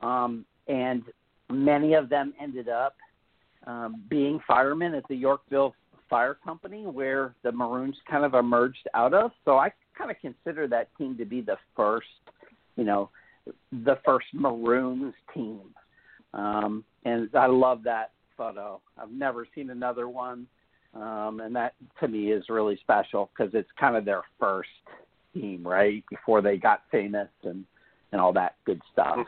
[0.00, 1.02] um, and
[1.50, 2.96] many of them ended up
[3.66, 5.74] um, being firemen at the Yorkville
[6.08, 9.30] Fire Company, where the Maroons kind of emerged out of.
[9.44, 12.06] So I kind of consider that team to be the first,
[12.76, 13.10] you know,
[13.72, 15.60] the first Maroons team.
[16.34, 18.80] Um, and I love that photo.
[19.00, 20.46] I've never seen another one,
[20.94, 24.68] um, and that to me is really special because it's kind of their first
[25.34, 26.04] team, right?
[26.08, 27.64] Before they got famous and
[28.12, 29.26] and all that good stuff.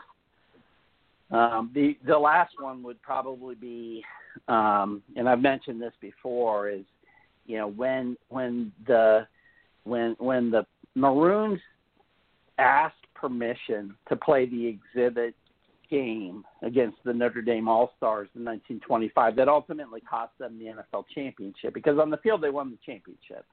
[1.31, 4.05] Um, the the last one would probably be,
[4.49, 6.85] um, and I've mentioned this before, is
[7.47, 9.26] you know when when the
[9.85, 11.61] when when the Maroons
[12.59, 15.35] asked permission to play the exhibit
[15.89, 21.05] game against the Notre Dame All Stars in 1925, that ultimately cost them the NFL
[21.14, 23.45] championship because on the field they won the championship.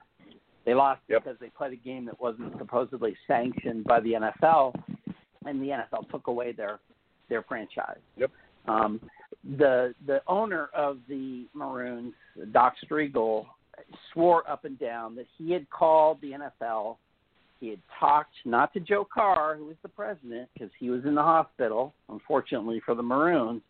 [0.65, 1.23] They lost Yep.
[1.23, 4.75] because they played a game that wasn't supposedly sanctioned by the NFL,
[5.45, 6.79] and the NFL took away their
[7.29, 7.99] their franchise.
[8.17, 8.31] Yep.
[8.67, 8.99] Um,
[9.57, 12.13] the the owner of the Maroons,
[12.51, 13.45] Doc Striegel,
[14.13, 16.97] swore up and down that he had called the NFL.
[17.59, 21.15] He had talked not to Joe Carr, who was the president, because he was in
[21.15, 23.63] the hospital, unfortunately for the Maroons,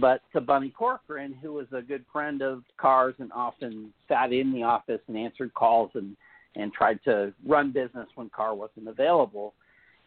[0.00, 4.52] but to Bunny Corcoran, who was a good friend of Carr's and often sat in
[4.52, 6.16] the office and answered calls and
[6.56, 9.54] and tried to run business when Carr wasn't available.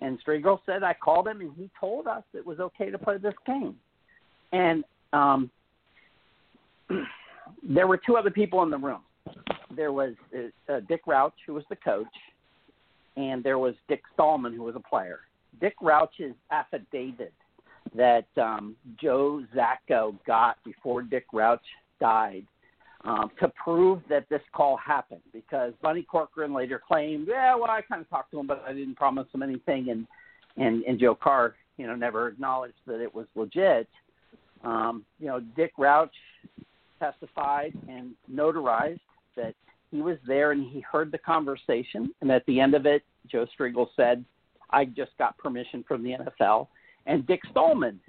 [0.01, 3.17] And Striegel said, I called him and he told us it was okay to play
[3.17, 3.75] this game.
[4.51, 4.83] and
[5.13, 5.51] um,
[7.63, 9.01] there were two other people in the room.
[9.75, 10.13] There was
[10.69, 12.07] uh, Dick Rauch, who was the coach,
[13.15, 15.19] and there was Dick Stallman, who was a player.
[15.59, 17.33] Dick Rauch's affidavit
[17.95, 21.59] that um, Joe Zacco got before Dick Rauch
[21.99, 22.45] died
[23.03, 27.81] um, to prove that this call happened because Bunny Corcoran later claimed, yeah, well, I
[27.81, 30.07] kind of talked to him, but I didn't promise him anything, and
[30.57, 33.87] and and Joe Carr, you know, never acknowledged that it was legit.
[34.63, 36.11] Um, you know, Dick Rauch
[36.99, 38.99] testified and notarized
[39.35, 39.55] that
[39.89, 43.47] he was there and he heard the conversation, and at the end of it, Joe
[43.57, 44.23] Striegel said,
[44.69, 46.67] "I just got permission from the NFL,"
[47.07, 47.99] and Dick Stallman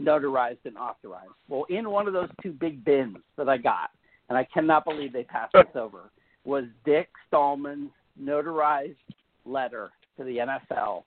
[0.00, 1.32] notarized and authorized.
[1.48, 3.90] Well, in one of those two big bins that I got,
[4.28, 6.10] and I cannot believe they passed this over,
[6.44, 8.96] was Dick Stallman's notarized
[9.44, 11.04] letter to the NFL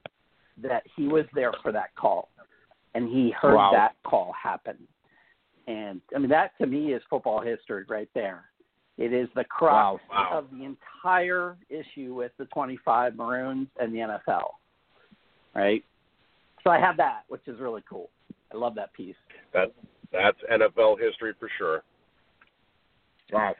[0.61, 2.29] that he was there for that call
[2.93, 3.71] and he heard wow.
[3.73, 4.77] that call happen.
[5.67, 8.45] And I mean that to me is football history right there.
[8.97, 10.29] It is the crux wow.
[10.33, 14.49] of the entire issue with the 25 Maroons and the NFL.
[15.55, 15.83] Right?
[16.63, 18.09] So I have that, which is really cool.
[18.53, 19.15] I love that piece.
[19.53, 19.73] That
[20.11, 21.83] that's NFL history for sure.
[23.31, 23.55] Wow.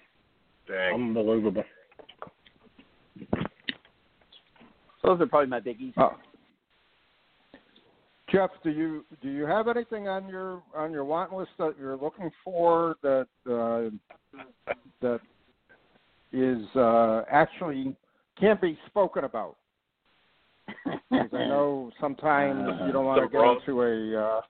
[0.68, 0.94] Dang.
[0.94, 1.64] Unbelievable.
[5.04, 5.94] Those are probably my biggies.
[5.98, 6.16] Oh.
[8.32, 11.98] Jeff, do you do you have anything on your on your want list that you're
[11.98, 13.90] looking for that uh,
[15.02, 15.20] that
[16.32, 17.96] is uh, actually
[18.40, 19.58] can't be spoken about?
[21.12, 24.42] Because I know sometimes you don't want to get into a uh,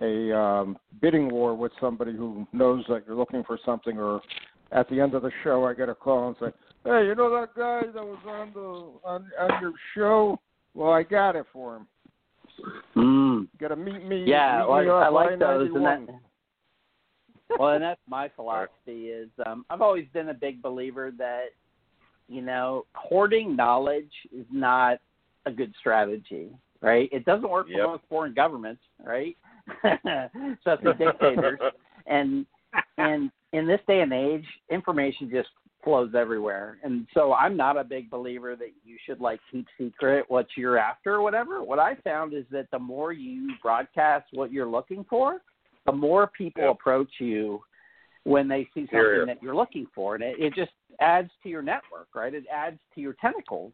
[0.00, 4.20] a um, bidding war with somebody who knows that you're looking for something, or
[4.72, 7.30] at the end of the show, I get a call and say, "Hey, you know
[7.30, 10.38] that guy that was on the on, on your show?
[10.74, 11.86] Well, I got it for him.
[12.96, 13.48] Mm.
[13.58, 14.24] Got to meet me.
[14.26, 15.70] Yeah, meet well, me I off like those.
[15.74, 16.20] And that,
[17.58, 18.70] well, and that's my philosophy.
[19.08, 21.46] Is um, I've always been a big believer that
[22.28, 24.98] you know hoarding knowledge is not
[25.46, 26.48] a good strategy,
[26.80, 27.08] right?
[27.12, 27.78] It doesn't work Yep.
[27.78, 29.36] for most foreign governments, right?
[29.84, 31.60] Especially dictators.
[32.06, 32.46] And
[32.98, 35.48] and in this day and age, information just
[35.82, 36.78] flows everywhere.
[36.82, 40.78] And so I'm not a big believer that you should like keep secret what you're
[40.78, 41.62] after or whatever.
[41.62, 45.42] What I found is that the more you broadcast what you're looking for,
[45.86, 47.60] the more people approach you
[48.24, 49.26] when they see something Here, here.
[49.26, 50.16] that you're looking for.
[50.16, 52.34] And it, it just adds to your network, right?
[52.34, 53.72] It adds to your tentacles.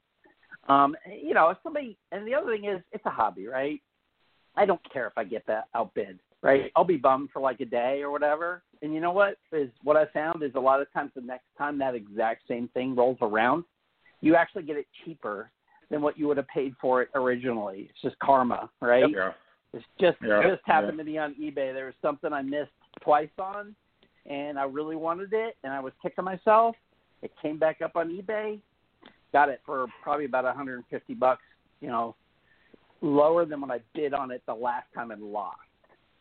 [0.68, 3.80] Um, you know, if somebody and the other thing is it's a hobby, right?
[4.56, 6.70] I don't care if I get that outbid, right?
[6.76, 8.62] I'll be bummed for like a day or whatever.
[8.82, 11.46] And you know what is what I found is a lot of times the next
[11.56, 13.64] time that exact same thing rolls around,
[14.20, 15.50] you actually get it cheaper
[15.90, 17.88] than what you would have paid for it originally.
[17.90, 19.04] It's just karma, right?
[19.08, 19.32] Yeah.
[19.72, 21.72] It's just Yeah, just happened to me on eBay.
[21.72, 22.70] There was something I missed
[23.02, 23.74] twice on,
[24.26, 26.76] and I really wanted it, and I was kicking myself.
[27.22, 28.60] It came back up on eBay,
[29.32, 31.42] got it for probably about 150 bucks.
[31.80, 32.14] You know,
[33.02, 35.58] lower than when I bid on it the last time and lost.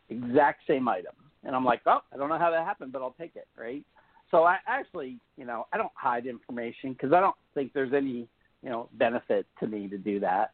[0.09, 1.13] Exact same item,
[1.45, 3.84] and I'm like, oh, I don't know how that happened, but I'll take it, right?
[4.29, 8.27] So I actually, you know, I don't hide information because I don't think there's any,
[8.63, 10.51] you know, benefit to me to do that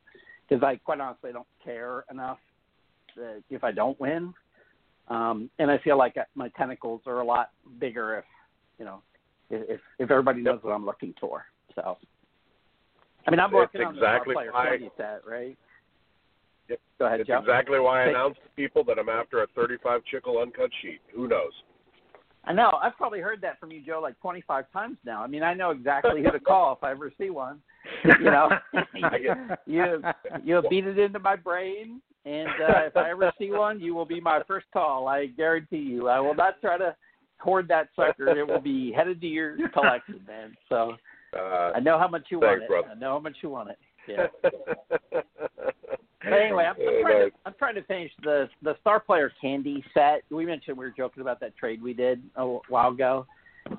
[0.48, 2.40] because I quite honestly don't care enough
[3.16, 4.34] that if I don't win.
[5.10, 8.26] Um, and I feel like my tentacles are a lot bigger if,
[8.78, 9.02] you know,
[9.50, 11.46] if if everybody knows what I'm looking for.
[11.76, 11.98] So,
[13.26, 15.58] I mean, I'm working on exactly the player why- set, right?
[16.70, 16.80] Yep.
[17.00, 17.40] Go ahead, It's Joe.
[17.40, 21.00] exactly why I announced to people that I'm after a 35 Chicle uncut sheet.
[21.16, 21.52] Who knows?
[22.44, 22.80] I know.
[22.82, 25.22] I've probably heard that from you, Joe, like 25 times now.
[25.22, 27.62] I mean, I know exactly who to call if I ever see one.
[28.20, 28.50] You know,
[29.66, 30.02] you
[30.44, 34.06] you beat it into my brain, and uh, if I ever see one, you will
[34.06, 35.08] be my first call.
[35.08, 36.08] I guarantee you.
[36.08, 36.96] I will not try to
[37.40, 38.30] hoard that sucker.
[38.38, 40.56] It will be headed to your collection, man.
[40.70, 40.96] So
[41.38, 42.68] Uh, I know how much you Thanks, want it.
[42.70, 42.88] brother.
[42.92, 43.78] I know how much you want it.
[44.08, 45.22] Yeah.
[46.24, 49.84] But anyway, I'm, I'm trying to I'm trying to finish the the Star Player Candy
[49.94, 50.24] set.
[50.32, 53.26] We mentioned we were joking about that trade we did a while ago.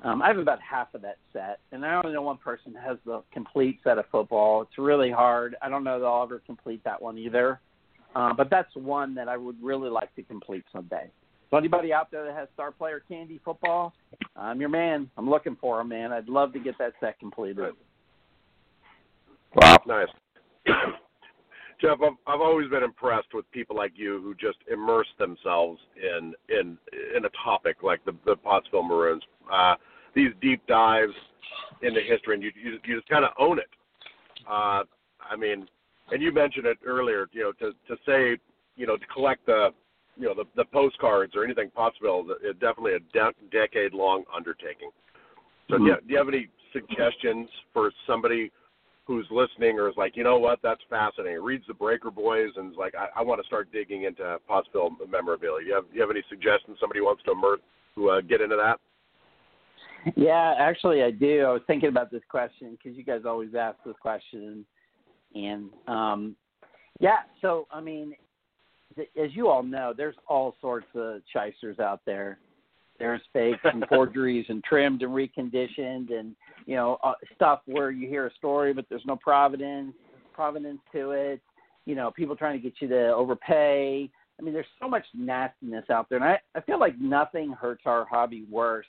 [0.03, 2.97] Um, I have about half of that set, and I only know one person has
[3.05, 4.61] the complete set of football.
[4.61, 5.55] It's really hard.
[5.61, 7.59] I don't know that I'll ever complete that one either.
[8.15, 11.09] Uh, but that's one that I would really like to complete someday.
[11.49, 13.93] So anybody out there that has Star Player Candy football,
[14.35, 15.09] I'm your man.
[15.17, 16.11] I'm looking for 'em, man.
[16.11, 17.75] I'd love to get that set completed.
[19.55, 19.77] Wow.
[19.85, 20.95] Nice.
[21.81, 26.33] Jeff, I've, I've always been impressed with people like you who just immerse themselves in
[26.49, 26.77] in
[27.15, 29.23] in a topic like the the Pottsville Maroons.
[29.51, 29.75] Uh,
[30.13, 31.13] these deep dives
[31.81, 33.69] into history, and you you, you just kind of own it.
[34.49, 34.83] Uh,
[35.21, 35.67] I mean,
[36.11, 37.27] and you mentioned it earlier.
[37.31, 38.37] You know, to to say
[38.75, 39.69] you know to collect the
[40.17, 42.25] you know the, the postcards or anything possible.
[42.41, 44.89] It's definitely a de- decade long undertaking.
[45.69, 45.85] So mm-hmm.
[45.85, 48.51] do, you, do you have any suggestions for somebody
[49.09, 51.41] who's listening or is like, you know what, that's fascinating.
[51.41, 54.91] Reads the Breaker Boys and is like, I, I want to start digging into Pottsville
[55.09, 55.65] memorabilia.
[55.65, 56.77] You have you have any suggestions?
[56.79, 57.59] Somebody wants to immerse,
[57.95, 58.79] to uh, get into that?
[60.15, 61.41] Yeah, actually, I do.
[61.41, 64.63] I was thinking about this question because you guys always ask this question,
[65.33, 66.35] and um,
[66.99, 67.17] yeah.
[67.41, 68.13] So, I mean,
[68.95, 72.37] th- as you all know, there's all sorts of shysters out there.
[72.99, 76.35] There's fakes and forgeries and trimmed and reconditioned, and
[76.65, 79.93] you know uh, stuff where you hear a story but there's no providence
[80.33, 81.41] providence to it.
[81.85, 84.09] You know, people trying to get you to overpay.
[84.39, 87.81] I mean, there's so much nastiness out there, and I, I feel like nothing hurts
[87.85, 88.85] our hobby worse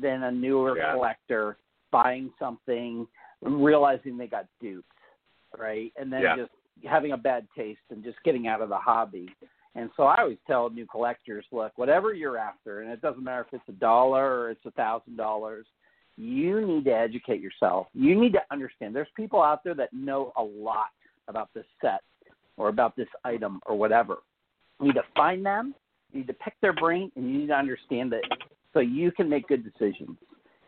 [0.00, 0.94] than a newer yeah.
[0.94, 1.56] collector
[1.92, 3.06] buying something,
[3.42, 4.88] realizing they got duped,
[5.56, 5.92] right?
[5.96, 6.36] And then yeah.
[6.36, 6.50] just
[6.84, 9.28] having a bad taste and just getting out of the hobby.
[9.78, 13.46] And so I always tell new collectors, look, whatever you're after, and it doesn't matter
[13.46, 15.66] if it's a dollar or it's a thousand dollars,
[16.16, 17.86] you need to educate yourself.
[17.94, 18.94] You need to understand.
[18.94, 20.88] There's people out there that know a lot
[21.28, 22.00] about this set
[22.56, 24.16] or about this item or whatever.
[24.80, 25.76] You need to find them,
[26.10, 28.24] you need to pick their brain, and you need to understand it
[28.74, 30.16] so you can make good decisions.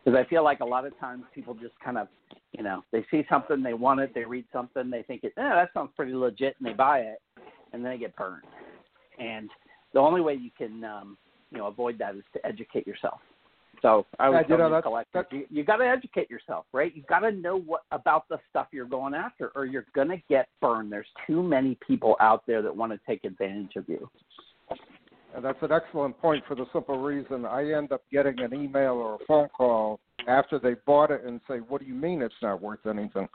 [0.05, 2.07] Because I feel like a lot of times people just kind of,
[2.53, 5.41] you know, they see something, they want it, they read something, they think it, eh,
[5.41, 7.21] that sounds pretty legit, and they buy it,
[7.73, 8.43] and then they get burned.
[9.19, 9.49] And
[9.93, 11.17] the only way you can, um,
[11.51, 13.19] you know, avoid that is to educate yourself.
[13.81, 16.95] So I would yeah, tell you know, collectors, you, you got to educate yourself, right?
[16.95, 20.21] You got to know what about the stuff you're going after, or you're going to
[20.29, 20.91] get burned.
[20.91, 24.07] There's too many people out there that want to take advantage of you.
[25.35, 28.93] And that's an excellent point for the simple reason I end up getting an email
[28.93, 32.35] or a phone call after they bought it and say, "What do you mean it's
[32.41, 33.27] not worth anything?"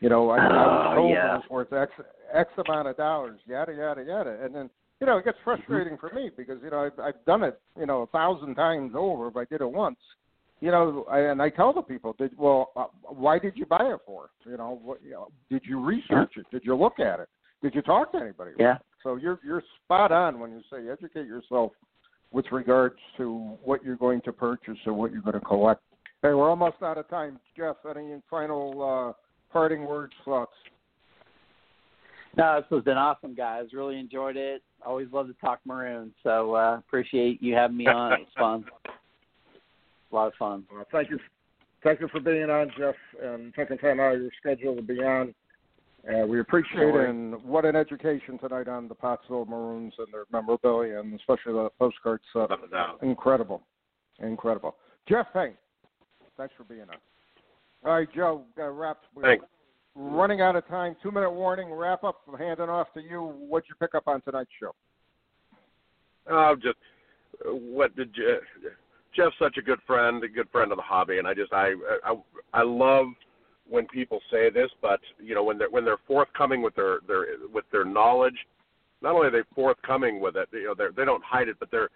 [0.00, 1.36] You know, I, I was oh, told yeah.
[1.36, 1.92] it was worth X
[2.32, 4.68] X amount of dollars, yada yada yada, and then
[5.00, 5.62] you know it gets Mm-hmm.
[5.62, 8.92] frustrating for me because you know I've, I've done it you know a thousand times
[8.96, 9.98] over if I did it once.
[10.60, 13.82] You know, I, and I tell the people, did, well, uh, why did you buy
[13.82, 14.30] it for?
[14.46, 16.46] You know, what, you know, did you research it?
[16.50, 17.28] Did you look at it?
[17.60, 18.52] Did you talk to anybody?
[18.58, 18.78] Yeah.
[19.02, 21.72] So you're you're spot on when you say educate yourself
[22.30, 25.82] with regards to what you're going to purchase or what you're going to collect.
[26.22, 27.38] Hey, we're almost out of time.
[27.56, 29.12] Jeff, any final uh,
[29.52, 30.52] parting words, thoughts?
[32.36, 33.66] No, this has been awesome, guys.
[33.72, 34.62] Really enjoyed it.
[34.84, 38.12] Always love to talk maroon, so uh, appreciate you having me on.
[38.14, 38.64] It's fun.
[40.12, 40.64] A lot of fun.
[40.72, 41.18] Well, thank you,
[41.82, 45.02] thank you for being on, Jeff, and taking time out of your schedule to be
[45.02, 45.34] on.
[46.08, 50.24] Uh, we appreciate it, and what an education tonight on the Pottsville Maroons and their
[50.30, 52.50] memorabilia, and especially the postcard set.
[53.02, 53.62] Incredible,
[54.20, 54.76] incredible.
[55.08, 55.54] Jeff Payne,
[56.36, 56.96] thanks for being on.
[57.84, 58.98] All right, Joe, uh, wrap.
[59.20, 59.44] Thanks.
[59.94, 60.96] Running out of time.
[61.02, 61.72] Two minute warning.
[61.72, 62.20] Wrap up.
[62.38, 63.34] Handing off to you.
[63.48, 64.74] What'd you pick up on tonight's show?
[66.30, 66.76] Oh, just
[67.46, 68.38] uh, what did you,
[69.14, 71.74] Jeff's such a good friend, a good friend of the hobby, and I just I
[72.04, 72.14] I
[72.52, 73.06] I love
[73.68, 77.26] when people say this, but you know when they're when they're forthcoming with their their
[77.52, 78.36] with their knowledge,
[79.02, 81.70] not only are they forthcoming with it, you know they they don't hide it, but
[81.70, 81.90] they're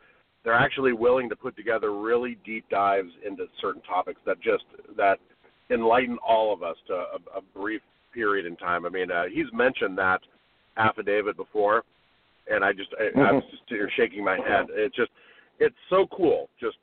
[0.45, 4.65] they're actually willing to put together really deep dives into certain topics that just
[4.97, 5.19] that
[5.71, 8.87] enlighten all of us to a, a brief period in time.
[8.87, 10.21] I mean, uh, he's mentioned that
[10.77, 11.83] affidavit before,
[12.51, 14.67] and I just I, I was just here shaking my head.
[14.71, 15.11] It's just
[15.59, 16.49] it's so cool.
[16.61, 16.77] Just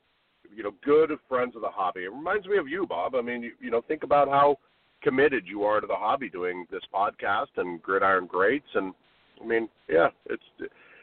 [0.54, 2.04] you know, good friends of the hobby.
[2.04, 3.14] It reminds me of you, Bob.
[3.14, 4.56] I mean, you, you know, think about how
[5.02, 8.94] committed you are to the hobby doing this podcast and Gridiron Greats, and
[9.42, 10.42] I mean, yeah, it's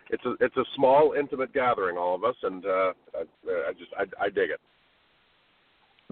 [0.09, 3.21] it's a it's a small intimate gathering, all of us, and uh, I,
[3.69, 4.59] I just I, I dig it.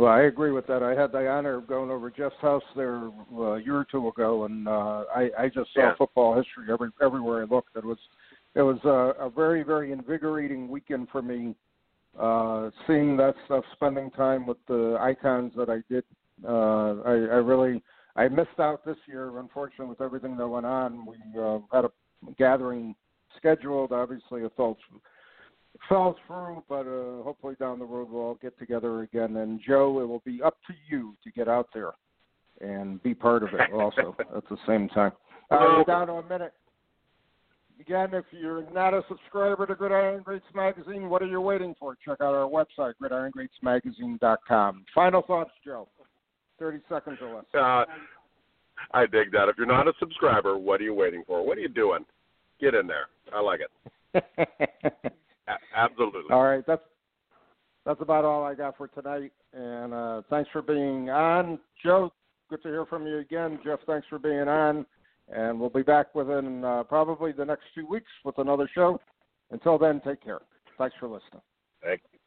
[0.01, 0.81] Well, I agree with that.
[0.81, 4.07] I had the honor of going over Jeff's house there uh, a year or two
[4.07, 5.93] ago, and uh, I, I just saw Yeah.
[5.95, 7.75] football history every everywhere I looked.
[7.75, 7.99] It was
[8.55, 11.53] it was a, a very very invigorating weekend for me.
[12.19, 16.03] Uh, seeing that stuff, spending time with the icons that I did.
[16.43, 17.83] Uh, I, I really
[18.15, 21.05] I missed out this year, unfortunately, with everything that went on.
[21.05, 21.91] We uh, had a
[22.39, 22.95] gathering
[23.37, 23.91] scheduled.
[23.91, 24.51] Obviously, it
[25.87, 29.37] fell through, but uh, hopefully down the road we'll all get together again.
[29.37, 31.91] And Joe, it will be up to you to get out there
[32.61, 35.11] and be part of it also at the same time.
[35.49, 36.53] Uh, we're down to a minute.
[37.79, 41.97] Again, if you're not a subscriber to Gridiron Greats Magazine, what are you waiting for?
[42.05, 44.85] Check out our website, gridirongreatsmagazine.com.
[44.93, 45.87] Final thoughts, Joe.
[46.59, 47.45] 30 seconds or less.
[47.55, 47.85] Uh,
[48.93, 49.49] I dig that.
[49.49, 51.43] If you're not a subscriber, what are you waiting for?
[51.45, 52.05] What are you doing?
[52.59, 53.07] Get in there.
[53.33, 53.61] I like
[54.13, 55.11] it.
[55.47, 56.31] A- absolutely.
[56.31, 56.81] All right, that's
[57.85, 59.31] that's about all I got for tonight.
[59.53, 62.11] And uh, thanks for being on, Joe.
[62.49, 63.79] Good to hear from you again, Jeff.
[63.87, 64.85] Thanks for being on,
[65.29, 68.99] and we'll be back within uh, probably the next two weeks with another show.
[69.51, 70.41] Until then, take care.
[70.77, 71.41] Thanks for listening.
[71.83, 72.19] Thank you.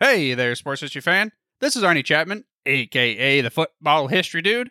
[0.00, 1.30] Hey there, sports history fan.
[1.60, 4.70] This is Arnie Chapman, aka the Football History Dude,